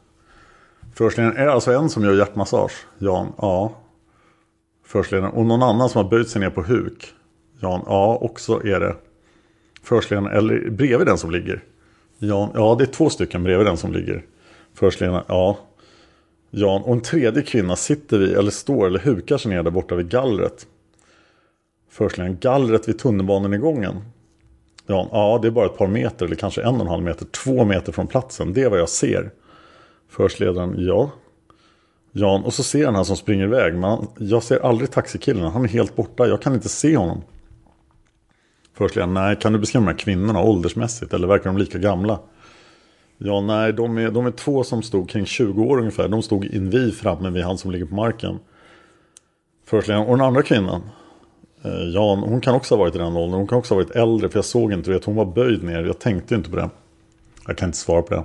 [0.93, 2.85] Förhörsledaren, är det alltså en som gör hjärtmassage?
[2.97, 3.75] Jan, ja.
[4.85, 7.13] Förhörsledaren, och någon annan som har böjt sig ner på huk?
[7.59, 8.95] Jan, ja, också är det.
[9.83, 11.63] Förhörsledaren, eller bredvid den som ligger?
[12.17, 14.25] Jan, ja, det är två stycken bredvid den som ligger.
[14.73, 15.57] Förhörsledaren, ja.
[16.51, 19.95] Jan, och en tredje kvinna sitter vi, eller står, eller hukar sig ner där borta
[19.95, 20.67] vid gallret.
[21.89, 23.95] Förhörsledaren, gallret vid tunnelbanenedgången?
[24.87, 27.25] Jan, ja, det är bara ett par meter, eller kanske en och en halv meter,
[27.25, 28.53] två meter från platsen.
[28.53, 29.31] Det är vad jag ser.
[30.09, 31.11] Förhörsledaren, ja.
[32.11, 33.75] Jan, och så ser han han som springer iväg.
[33.75, 36.27] Men jag ser aldrig taxikillen, han är helt borta.
[36.27, 37.21] Jag kan inte se honom.
[38.73, 41.13] Förhörsledaren, nej, kan du beskriva de här kvinnorna åldersmässigt?
[41.13, 42.19] Eller verkar de lika gamla?
[43.17, 46.07] Ja, nej, de är, de är två som stod kring 20 år ungefär.
[46.07, 48.39] De stod invid framme vid han som ligger på marken.
[49.65, 50.81] Förhörsledaren, och den andra kvinnan?
[51.65, 53.39] Eh, Jan, hon kan också ha varit i den åldern.
[53.39, 55.05] Hon kan också ha varit äldre, för jag såg inte det.
[55.05, 55.83] Hon var böjd ner.
[55.83, 56.69] Jag tänkte inte på det.
[57.47, 58.23] Jag kan inte svara på det.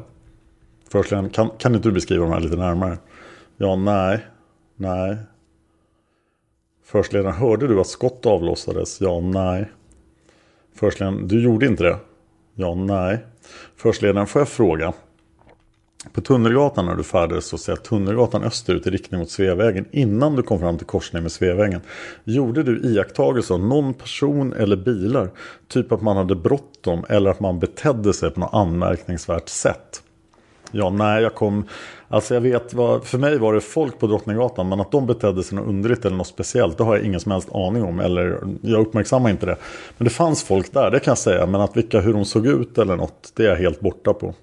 [0.91, 2.99] Förhörsledaren, kan, kan inte du beskriva de här lite närmare?
[3.57, 4.27] Ja, nej.
[4.77, 5.17] Nej.
[6.85, 9.01] Förstledaren, hörde du att skott avlossades?
[9.01, 9.71] Ja, nej.
[10.75, 11.97] Förstledaren, du gjorde inte det?
[12.55, 13.19] Ja, nej.
[13.77, 14.93] Förstledaren, får jag fråga?
[16.13, 20.43] På Tunnelgatan när du färdades så ser Tunnelgatan österut i riktning mot Sveavägen innan du
[20.43, 21.81] kom fram till korsningen med Sveavägen.
[22.25, 25.31] Gjorde du iakttagelse av någon person eller bilar?
[25.69, 30.03] Typ att man hade bråttom eller att man betedde sig på något anmärkningsvärt sätt?
[30.71, 31.65] Ja, nej, jag kom...
[32.09, 34.69] Alltså jag vet, vad, för mig var det folk på Drottninggatan.
[34.69, 36.79] Men att de betedde sig något underligt eller något speciellt.
[36.79, 38.01] Det har jag ingen som helst aning om.
[38.01, 39.57] Eller jag uppmärksammar inte det.
[39.99, 41.47] Men det fanns folk där, det kan jag säga.
[41.47, 43.33] Men att vilka, hur de såg ut eller något.
[43.37, 44.35] Det är jag helt borta på.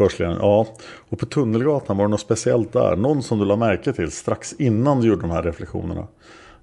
[0.00, 0.66] Förstligen, ja.
[1.08, 2.96] Och på Tunnelgatan var det något speciellt där.
[2.96, 6.06] Någon som du la märke till strax innan du gjorde de här reflektionerna.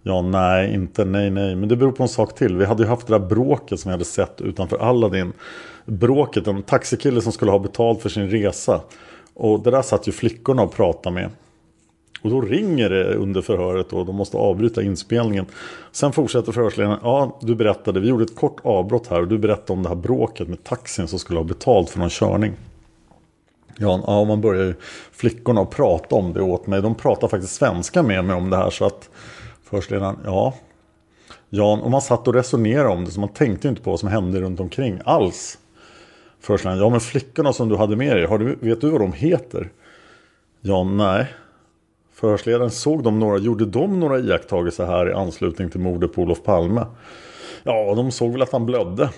[0.04, 1.56] Ja, nej, inte nej, nej.
[1.56, 2.58] Men det beror på en sak till.
[2.58, 5.34] Vi hade ju haft det där bråket som vi hade sett utanför Aladdin.
[5.86, 8.82] Bråket, en taxikille som skulle ha betalt för sin resa.
[9.34, 11.30] Och det där satt ju flickorna och pratade med.
[12.22, 15.46] Och då ringer det under förhöret och de måste avbryta inspelningen.
[15.92, 17.00] Sen fortsätter förhörsledaren.
[17.04, 19.96] Ja, du berättade, vi gjorde ett kort avbrott här och du berättade om det här
[19.96, 22.54] bråket med taxin som skulle ha betalt för någon körning.
[23.80, 24.76] Ja, ja man börjar ju
[25.12, 26.82] flickorna att prata om det åt mig.
[26.82, 29.10] De pratar faktiskt svenska med mig om det här så att
[29.70, 30.54] Förhörsledaren, ja.
[31.50, 34.10] Jan, och man satt och resonerade om det så man tänkte inte på vad som
[34.10, 35.58] hände runt omkring alls.
[36.40, 39.14] Förhörsledaren, ja men flickorna som du hade med dig, har du, vet du vad de
[39.14, 39.70] heter?
[40.62, 41.34] Jan, nej.
[42.14, 46.44] Förhörsledaren, såg de några, gjorde de några iakttagelser här i anslutning till mordet på Olof
[46.44, 46.86] Palme?
[47.64, 49.10] Ja, de såg väl att han blödde.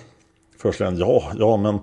[0.58, 1.78] Förhörsledaren, ja, ja men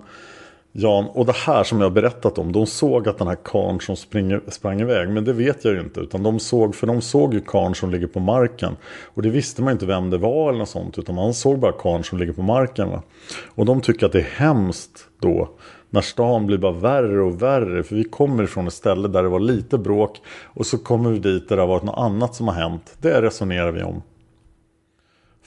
[0.72, 3.96] Jan, och det här som jag berättat om, de såg att den här karn som
[3.96, 6.00] springer, sprang iväg, men det vet jag ju inte.
[6.00, 8.76] Utan de såg, för de såg ju karn som ligger på marken.
[9.14, 11.72] Och det visste man inte vem det var eller något sånt, utan man såg bara
[11.72, 12.90] karn som ligger på marken.
[12.90, 13.02] Va?
[13.46, 15.48] Och de tycker att det är hemskt då,
[15.90, 17.82] när stan blir bara värre och värre.
[17.82, 21.18] För vi kommer ifrån ett ställe där det var lite bråk, och så kommer vi
[21.18, 22.96] dit där det har varit något annat som har hänt.
[23.00, 24.02] Det resonerar vi om.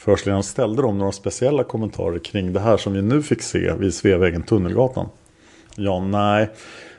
[0.01, 3.93] Förhörsledaren ställde dem några speciella kommentarer kring det här som vi nu fick se vid
[3.93, 5.09] Sveavägen Tunnelgatan.
[5.75, 6.49] Ja, nej.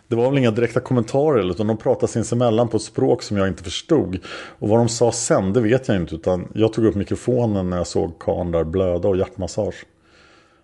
[0.09, 3.49] Det var väl inga direkta kommentarer utan de pratade sinsemellan på ett språk som jag
[3.49, 4.19] inte förstod.
[4.59, 7.77] Och vad de sa sen det vet jag inte utan jag tog upp mikrofonen när
[7.77, 9.87] jag såg karln där blöda och hjärtmassage.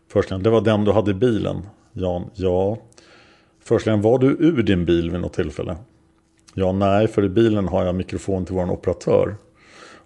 [0.08, 1.66] Förhörsledaren, det var den du hade i bilen.
[1.92, 2.78] Jan, ja.
[3.64, 5.76] Förhörsledaren, var du ur din bil vid något tillfälle?
[6.54, 9.36] Ja, nej, för i bilen har jag mikrofon till vår operatör.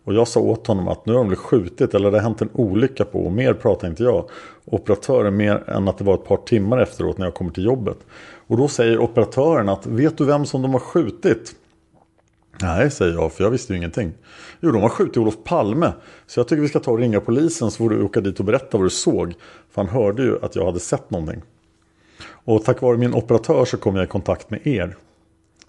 [0.05, 2.43] Och jag sa åt honom att nu har de blivit skjutit eller det har hänt
[2.43, 4.29] en olycka på och mer pratar inte jag.
[4.65, 7.99] Operatören mer än att det var ett par timmar efteråt när jag kommer till jobbet.
[8.47, 11.55] Och då säger operatören att vet du vem som de har skjutit?
[12.63, 14.13] Nej, säger jag, för jag visste ju ingenting.
[14.61, 15.93] Jo, de har skjutit Olof Palme.
[16.27, 18.45] Så jag tycker vi ska ta och ringa polisen så får du åka dit och
[18.45, 19.35] berätta vad du såg.
[19.71, 21.43] För han hörde ju att jag hade sett någonting.
[22.45, 24.97] Och tack vare min operatör så kom jag i kontakt med er.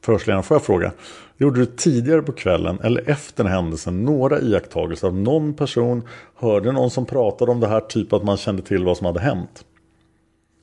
[0.04, 0.92] Förhörsledaren, får jag fråga,
[1.38, 6.90] gjorde du tidigare på kvällen eller efter händelsen några iakttagelser av någon person, hörde någon
[6.90, 9.66] som pratade om det här, typ att man kände till vad som hade hänt?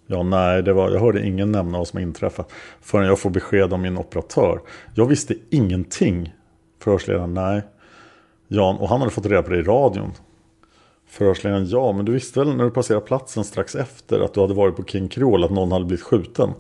[0.06, 3.72] Ja, nej, det var, jag hörde ingen nämna vad som inträffat förrän jag får besked
[3.72, 4.60] om min operatör.
[4.94, 6.34] Jag visste ingenting.
[6.82, 7.62] Förhörsledaren, nej.
[8.48, 10.12] Jan, och han hade fått reda på det i radion.
[11.08, 14.54] Förhörsledaren, ja, men du visste väl när du passerade platsen strax efter att du hade
[14.54, 16.50] varit på King Creole att någon hade blivit skjuten?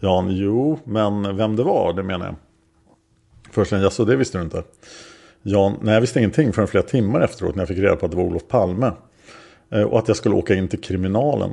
[0.00, 2.34] Jan, jo, men vem det var, det menar jag.
[3.50, 4.62] Förhörsledaren, en så det visste du inte?
[5.42, 8.12] Jan, nej, jag visste ingenting förrän flera timmar efteråt när jag fick reda på att
[8.12, 8.92] det var Olof Palme.
[9.70, 11.50] Eh, och att jag skulle åka in till kriminalen.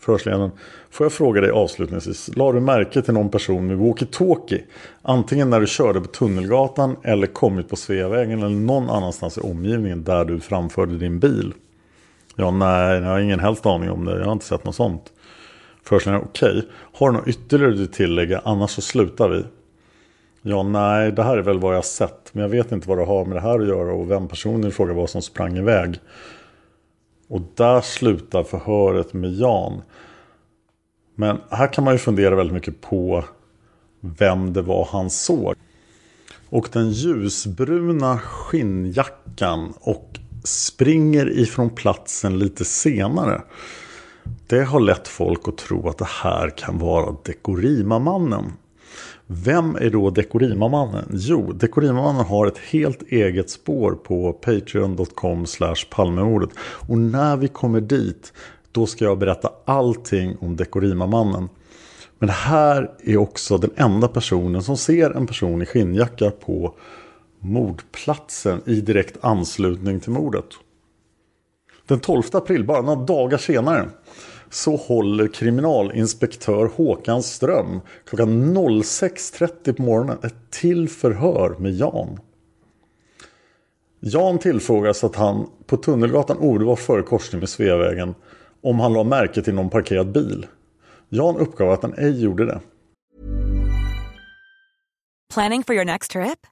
[0.00, 0.50] Förhörsledaren,
[0.90, 4.62] får jag fråga dig avslutningsvis, la du märke till någon person med walkie-talkie?
[5.02, 10.04] Antingen när du körde på Tunnelgatan eller kommit på Sveavägen eller någon annanstans i omgivningen
[10.04, 11.54] där du framförde din bil?
[12.36, 15.12] Ja, nej, jag har ingen helst aning om det, jag har inte sett något sånt.
[15.86, 16.70] Förhörsledaren, okej, okay.
[16.92, 19.44] har du något ytterligare du tillägga, annars så slutar vi.
[20.42, 22.98] Ja, nej, det här är väl vad jag har sett, men jag vet inte vad
[22.98, 25.56] det har med det här att göra och vem personen i fråga var som sprang
[25.56, 26.00] iväg.
[27.28, 29.82] Och där slutar förhöret med Jan.
[31.14, 33.24] Men här kan man ju fundera väldigt mycket på
[34.00, 35.54] vem det var han såg.
[36.48, 43.42] Och den ljusbruna skinnjackan och springer ifrån platsen lite senare.
[44.46, 48.52] Det har lett folk att tro att det här kan vara Dekorima-mannen.
[49.26, 51.08] Vem är då Dekorima-mannen?
[51.12, 55.46] Jo, Dekorima-mannen har ett helt eget spår på patreon.com
[55.90, 56.50] palmemordet.
[56.58, 58.32] Och när vi kommer dit,
[58.72, 61.48] då ska jag berätta allting om Dekorima-mannen.
[62.18, 66.74] Men det här är också den enda personen som ser en person i skinnjacka på
[67.38, 70.46] mordplatsen i direkt anslutning till mordet.
[71.86, 73.88] Den 12 april, bara några dagar senare,
[74.56, 82.20] så håller kriminalinspektör Håkan Ström klockan 06.30 på morgonen ett till förhör med Jan.
[84.00, 88.14] Jan tillfrågas att han på Tunnelgatan omedelbart före korsning med Sveavägen
[88.62, 90.46] om han la märke till någon parkerad bil.
[91.08, 92.60] Jan uppgav att han ej gjorde det.
[95.34, 96.46] Planning for your next trip?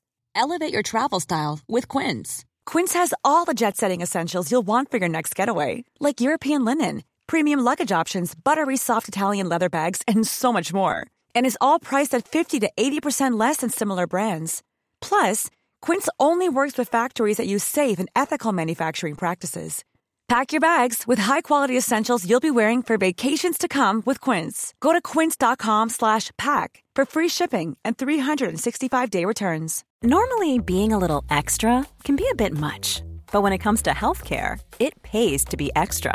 [0.45, 2.45] Elevate your travel style with Quince.
[2.73, 5.85] Quince has all the jet setting essentials you'll want for your next getaway.
[6.01, 11.07] Like European linen premium luggage options, buttery soft Italian leather bags, and so much more.
[11.35, 14.63] And is all priced at 50 to 80% less than similar brands.
[15.01, 15.49] Plus,
[15.81, 19.85] Quince only works with factories that use safe and ethical manufacturing practices.
[20.27, 24.73] Pack your bags with high-quality essentials you'll be wearing for vacations to come with Quince.
[24.81, 29.85] Go to quince.com/pack for free shipping and 365-day returns.
[30.03, 33.03] Normally, being a little extra can be a bit much,
[33.33, 36.15] but when it comes to healthcare, it pays to be extra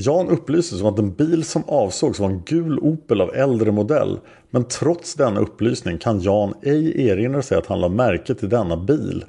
[0.00, 4.18] Jan upplystes om att den bil som avsågs var en gul Opel av äldre modell.
[4.50, 8.76] Men trots denna upplysning kan Jan ej erinra sig att han la märke till denna
[8.76, 9.24] bil.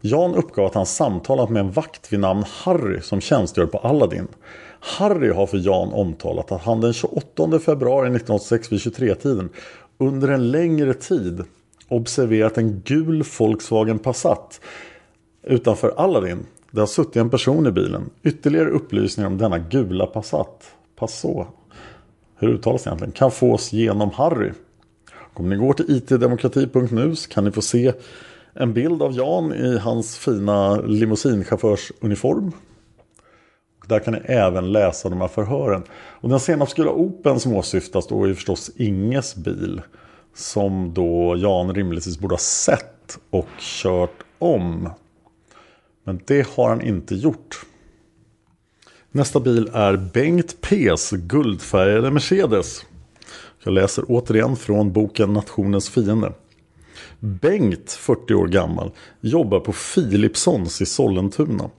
[0.00, 4.28] Jan uppgav att han samtalat med en vakt vid namn Harry som tjänstgör på Aladdin.
[4.80, 9.48] Harry har för Jan omtalat att han den 28 februari 1986 vid 23-tiden
[9.98, 11.44] under en längre tid
[11.88, 14.60] observerat en gul Volkswagen Passat
[15.42, 18.10] utanför Aladdin det har suttit en person i bilen.
[18.22, 20.74] Ytterligare upplysningar om denna gula Passat.
[20.96, 21.46] Passå.
[22.38, 23.12] Hur uttalas det egentligen?
[23.12, 24.52] Kan fås genom Harry.
[25.34, 27.92] Om ni går till itdemokrati.nu så kan ni få se
[28.54, 32.52] en bild av Jan i hans fina limousinchaufförsuniform.
[33.86, 35.82] Där kan ni även läsa de här förhören.
[35.92, 39.82] Och den senapsgula Open som åsyftas då är förstås Inges bil.
[40.34, 44.88] Som då Jan rimligtvis borde ha sett och kört om.
[46.04, 47.60] Men det har han inte gjort.
[49.12, 52.84] Nästa bil är Bengt P's guldfärgade Mercedes.
[53.64, 56.32] Jag läser återigen från boken Nationens fiende.
[57.20, 58.90] Bengt, 40 år gammal,
[59.20, 61.70] jobbar på Philipssons i Sollentuna.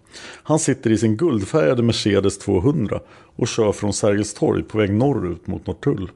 [0.43, 2.99] Han sitter i sin guldfärgade Mercedes 200
[3.35, 6.11] och kör från Sergels torg på väg norrut mot Norrtull.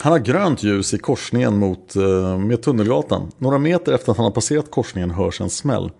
[0.00, 3.30] Han har grönt ljus i korsningen mot, eh, med Tunnelgatan.
[3.38, 5.90] Några meter efter att han har passerat korsningen hörs en smäll.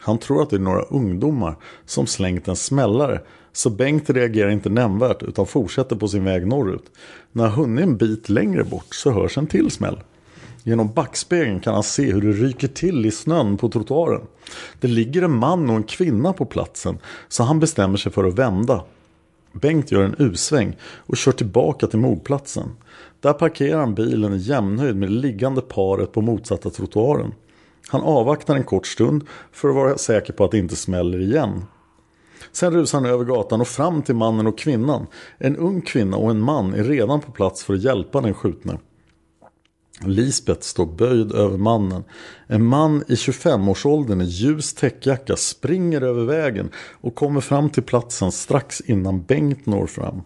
[0.00, 3.20] Han tror att det är några ungdomar som slängt en smällare
[3.52, 6.84] så Bengt reagerar inte nämnvärt utan fortsätter på sin väg norrut.
[7.32, 10.00] När han hunnit en bit längre bort så hörs en till smäll.
[10.62, 14.22] Genom backspegeln kan han se hur det ryker till i snön på trottoaren.
[14.80, 16.98] Det ligger en man och en kvinna på platsen
[17.28, 18.84] så han bestämmer sig för att vända.
[19.52, 22.70] Bengt gör en U-sväng och kör tillbaka till mordplatsen.
[23.20, 27.32] Där parkerar han bilen i jämnhöjd med det liggande paret på motsatta trottoaren.
[27.88, 31.64] Han avvaktar en kort stund för att vara säker på att det inte smäller igen.
[32.52, 35.06] Sen rusar han över gatan och fram till mannen och kvinnan.
[35.38, 38.78] En ung kvinna och en man är redan på plats för att hjälpa den skjutne.
[40.04, 42.04] Lisbeth står böjd över mannen.
[42.46, 46.70] En man i 25-årsåldern i ljus täckjacka springer över vägen
[47.00, 50.22] och kommer fram till platsen strax innan Bengt når fram.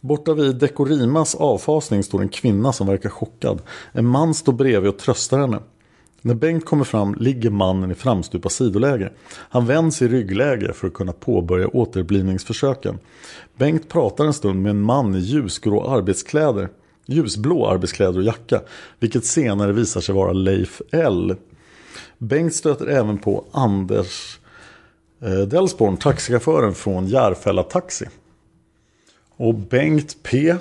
[0.00, 3.62] Borta vid Dekorimas avfasning står en kvinna som verkar chockad.
[3.92, 5.60] En man står bredvid och tröstar henne.
[6.22, 9.12] När Bengt kommer fram ligger mannen i framstupa sidoläge.
[9.28, 12.98] Han vänds i ryggläge för att kunna påbörja återblivningsförsöken.
[13.56, 16.68] Bengt pratar en stund med en man i ljusgrå arbetskläder
[17.06, 18.60] ljusblå arbetskläder och jacka,
[19.00, 21.36] vilket senare visar sig vara Leif L.
[22.18, 24.38] Bengt stöter även på Anders
[25.22, 28.06] eh, Delsborn, taxichauffören från Järfälla Taxi.
[29.36, 30.54] Och Bengt P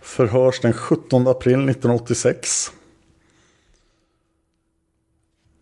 [0.00, 2.72] förhörs den 17 april 1986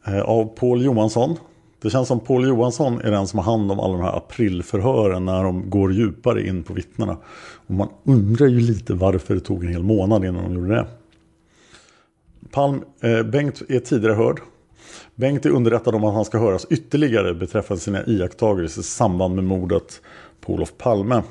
[0.07, 1.37] Eh, av Paul Johansson.
[1.83, 5.25] Det känns som Paul Johansson är den som har hand om alla de här aprilförhören
[5.25, 7.17] när de går djupare in på vittnena.
[7.67, 10.87] Och man undrar ju lite varför det tog en hel månad innan de gjorde det.
[12.51, 14.41] Palm, eh, Bengt är tidigare hörd.
[15.15, 19.45] Bengt är underrättad om att han ska höras ytterligare beträffande sina iakttagelser i samband med
[19.45, 20.01] mordet
[20.41, 21.23] på Olof Palme.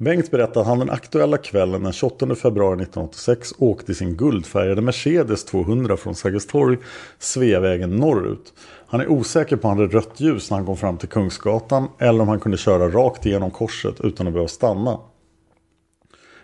[0.00, 4.82] Bengt berättar att han den aktuella kvällen den 28 februari 1986 åkte i sin guldfärgade
[4.82, 6.78] Mercedes 200 från Sergels torg
[7.18, 8.52] Sveavägen norrut.
[8.86, 11.88] Han är osäker på om han hade rött ljus när han kom fram till Kungsgatan
[11.98, 14.98] eller om han kunde köra rakt igenom korset utan att behöva stanna.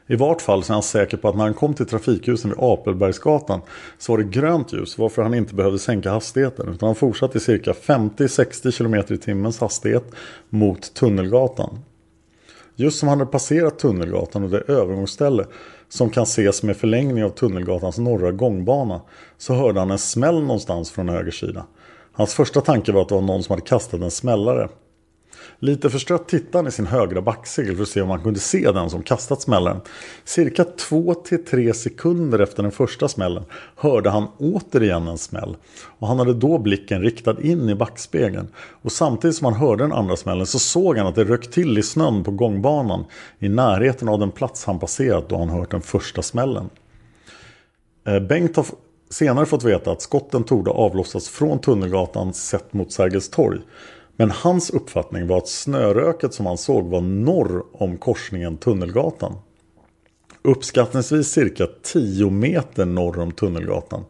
[0.07, 2.59] I vart fall så är han säker på att när han kom till trafikljusen vid
[2.61, 3.61] Apelbergsgatan
[3.99, 7.41] så var det grönt ljus varför han inte behövde sänka hastigheten utan han fortsatte i
[7.41, 10.05] cirka 50-60 km i timmens hastighet
[10.49, 11.79] mot Tunnelgatan.
[12.77, 15.47] Just som han hade passerat Tunnelgatan och det övergångsställe
[15.89, 19.01] som kan ses med förlängning av Tunnelgatans norra gångbana
[19.39, 21.66] så hörde han en smäll någonstans från höger sida.
[22.12, 24.68] Hans första tanke var att det var någon som hade kastat en smällare.
[25.65, 28.73] Lite förstrött tittade han i sin högra backsegel för att se om han kunde se
[28.73, 29.81] den som kastat smällaren.
[30.25, 33.45] Cirka 2-3 sekunder efter den första smällen
[33.77, 35.57] hörde han återigen en smäll.
[35.99, 38.49] Och han hade då blicken riktad in i backspegeln.
[38.57, 41.79] Och samtidigt som han hörde den andra smällen så såg han att det rök till
[41.79, 43.05] i snön på gångbanan
[43.39, 46.71] i närheten av den plats han passerat då han hört den första smällen.
[48.07, 48.67] Eh, Bengt har
[49.11, 53.61] senare fått veta att skotten torde avlossats från Tunnelgatan sett mot Sergels torg.
[54.17, 59.37] Men hans uppfattning var att snöröket som han såg var norr om korsningen Tunnelgatan.
[60.43, 64.05] Uppskattningsvis cirka 10 meter norr om Tunnelgatan.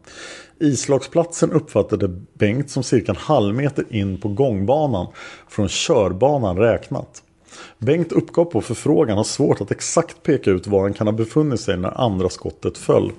[0.61, 5.07] Islagsplatsen uppfattade Bengt som cirka en halv meter in på gångbanan
[5.49, 7.23] från körbanan räknat.
[7.79, 11.61] Bengt uppgav på förfrågan har svårt att exakt peka ut var han kan ha befunnit
[11.61, 13.13] sig när andra skottet föll.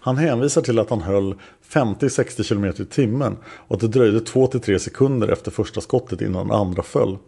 [0.00, 1.34] Han hänvisar till att han höll
[1.70, 6.82] 50-60 km i timmen och att det dröjde 2-3 sekunder efter första skottet innan andra
[6.82, 7.18] föll.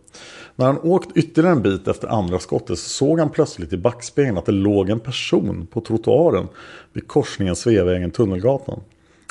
[0.57, 4.39] När han åkt ytterligare en bit efter andra skottet så såg han plötsligt i backspegeln
[4.39, 6.49] att det låg en person på trottoaren
[6.93, 8.81] vid korsningen Sveavägen-Tunnelgatan.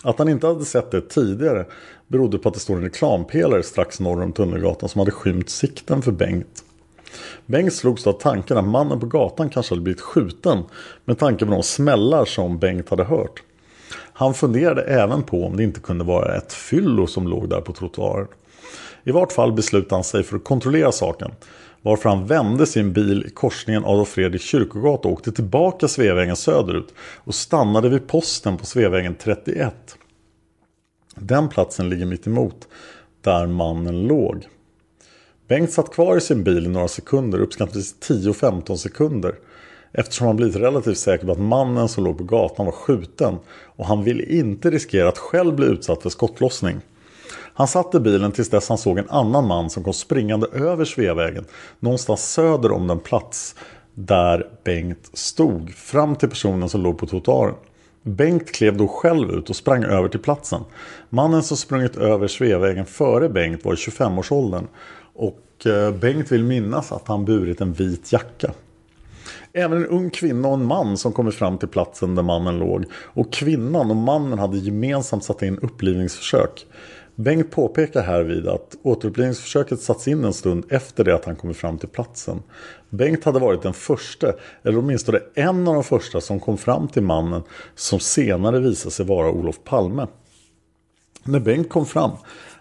[0.03, 1.65] Att han inte hade sett det tidigare
[2.07, 6.01] berodde på att det stod en reklampelare strax norr om Tunnelgatan som hade skymt sikten
[6.01, 6.63] för Bengt.
[7.45, 10.63] Bengt slogs av tanken att mannen på gatan kanske hade blivit skjuten
[11.05, 13.43] med tanke på de smällar som Bengt hade hört.
[13.93, 17.73] Han funderade även på om det inte kunde vara ett fyllo som låg där på
[17.73, 18.27] trottoaren.
[19.03, 21.31] I vart fall beslutade han sig för att kontrollera saken.
[21.81, 26.93] Varför han vände sin bil i korsningen Adolf Fredrik kyrkogata och åkte tillbaka Sveavägen söderut
[26.99, 29.73] och stannade vid posten på Sveavägen 31.
[31.15, 32.67] Den platsen ligger mitt emot
[33.21, 34.47] där mannen låg.
[35.47, 39.35] Bengt satt kvar i sin bil i några sekunder, uppskattningsvis 10-15 sekunder.
[39.91, 43.85] Eftersom han blivit relativt säker på att mannen som låg på gatan var skjuten och
[43.85, 46.81] han ville inte riskera att själv bli utsatt för skottlossning.
[47.53, 50.85] Han satt i bilen tills dess han såg en annan man som kom springande över
[50.85, 51.45] Sveavägen
[51.79, 53.55] någonstans söder om den plats
[53.93, 57.55] där Bengt stod fram till personen som låg på trottoaren.
[58.03, 60.61] Bengt klev då själv ut och sprang över till platsen.
[61.09, 64.67] Mannen som sprungit över Sveavägen före Bengt var i 25-årsåldern
[65.13, 68.51] och eh, Bengt vill minnas att han burit en vit jacka.
[69.53, 72.85] Även en ung kvinna och en man som kommit fram till platsen där mannen låg.
[72.93, 76.65] Och kvinnan och mannen hade gemensamt satt in upplivningsförsök.
[77.15, 81.77] Bengt påpekar härvid att återupplivningsförsöket satts in en stund efter det att han kommit fram
[81.77, 82.43] till platsen.
[82.89, 84.33] Bengt hade varit den första,
[84.63, 87.43] eller åtminstone en av de första som kom fram till mannen
[87.75, 90.07] som senare visade sig vara Olof Palme.
[91.23, 92.11] När Bengt kom fram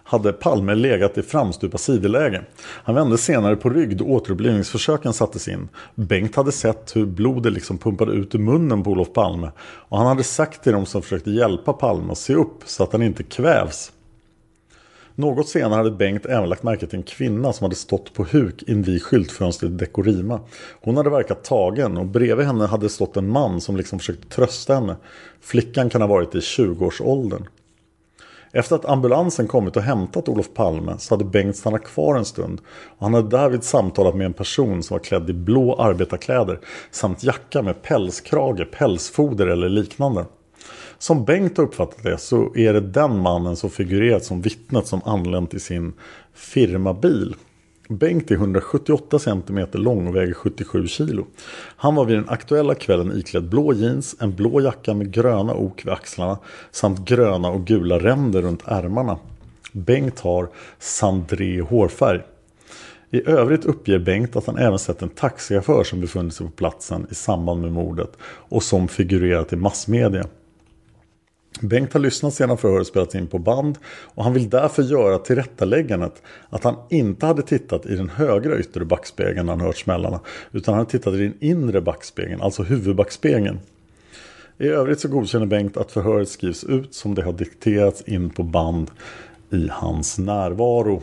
[0.09, 2.41] hade Palme legat i framstupa sideläge.
[2.61, 5.69] Han vände senare på rygg då återupplivningsförsöken sattes in.
[5.95, 9.51] Bengt hade sett hur blodet liksom pumpade ut ur munnen på Olof Palme.
[9.61, 12.91] Och han hade sagt till dem som försökte hjälpa Palme att se upp så att
[12.91, 13.91] han inte kvävs.
[15.15, 18.63] Något senare hade Bengt även lagt märke till en kvinna som hade stått på huk
[18.67, 20.39] invid skyltfönstret i Dekorima.
[20.81, 24.73] Hon hade verkat tagen och bredvid henne hade stått en man som liksom försökte trösta
[24.73, 24.95] henne.
[25.41, 27.43] Flickan kan ha varit i 20-årsåldern.
[28.51, 32.61] Efter att ambulansen kommit och hämtat Olof Palme så hade Bengt stannat kvar en stund.
[32.97, 36.59] Och han hade därvid samtalat med en person som var klädd i blå arbetarkläder
[36.91, 40.25] samt jacka med pälskrage, pälsfoder eller liknande.
[40.97, 45.01] Som Bengt har uppfattat det så är det den mannen som figurerat som vittnet som
[45.05, 45.93] anlänt i sin
[46.33, 47.35] firmabil.
[47.91, 51.23] Bengt är 178 cm lång och väger 77 kg.
[51.75, 55.85] Han var vid den aktuella kvällen iklädd blå jeans, en blå jacka med gröna ok
[55.85, 56.39] vid axlarna
[56.71, 59.17] samt gröna och gula ränder runt ärmarna.
[59.71, 62.21] Bengt har sandré hårfärg.
[63.11, 67.07] I övrigt uppger Bengt att han även sett en taxichaufför som befunnit sig på platsen
[67.11, 70.25] i samband med mordet och som figurerat i massmedia.
[71.61, 76.21] Bengt har lyssnat sedan förhöret spelats in på band och han vill därför göra tillrättaläggandet
[76.49, 80.19] att han inte hade tittat i den högra yttre backspegeln när han hört smällarna
[80.51, 83.59] utan han hade tittat i den inre backspegeln, alltså huvudbackspegeln.
[84.57, 88.43] I övrigt så godkänner Bengt att förhöret skrivs ut som det har dikterats in på
[88.43, 88.91] band
[89.49, 91.01] i hans närvaro.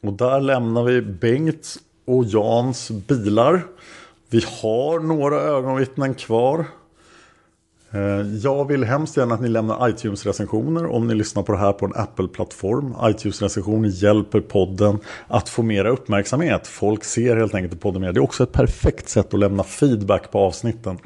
[0.00, 3.62] Och där lämnar vi Bengts och Jans bilar.
[4.30, 6.64] Vi har några ögonvittnen kvar.
[7.90, 11.72] Eh, jag vill hemskt gärna att ni lämnar iTunes-recensioner om ni lyssnar på det här
[11.72, 12.94] på en Apple-plattform.
[13.02, 16.66] iTunes-recensioner hjälper podden att få mera uppmärksamhet.
[16.66, 18.12] Folk ser helt enkelt podden mer.
[18.12, 20.98] Det är också ett perfekt sätt att lämna feedback på avsnitten.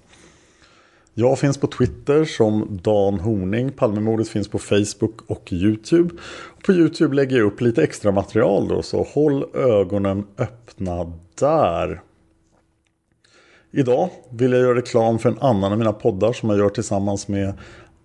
[1.14, 3.72] Jag finns på Twitter som Dan Horning.
[3.72, 6.14] Palmemordet finns på Facebook och YouTube.
[6.66, 12.00] På YouTube lägger jag upp lite extra material då, så håll ögonen öppna där.
[13.76, 17.28] Idag vill jag göra reklam för en annan av mina poddar som jag gör tillsammans
[17.28, 17.54] med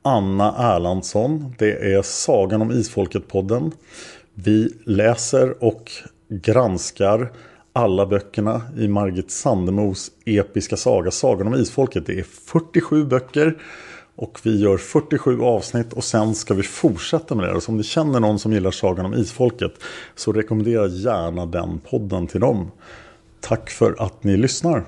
[0.02, 1.56] Anna Erlandsson.
[1.58, 3.72] Det är Sagan om Isfolket-podden.
[4.34, 5.92] Vi läser och
[6.30, 7.32] granskar
[7.74, 12.06] alla böckerna i Margit Sandemos episka saga Sagan om Isfolket.
[12.06, 13.58] Det är 47 böcker
[14.16, 17.62] och vi gör 47 avsnitt och sen ska vi fortsätta med det.
[17.62, 19.74] Så om ni känner någon som gillar Sagan om Isfolket
[20.16, 22.72] så rekommendera gärna den podden till dem.
[23.42, 24.86] Tack för att ni lyssnar.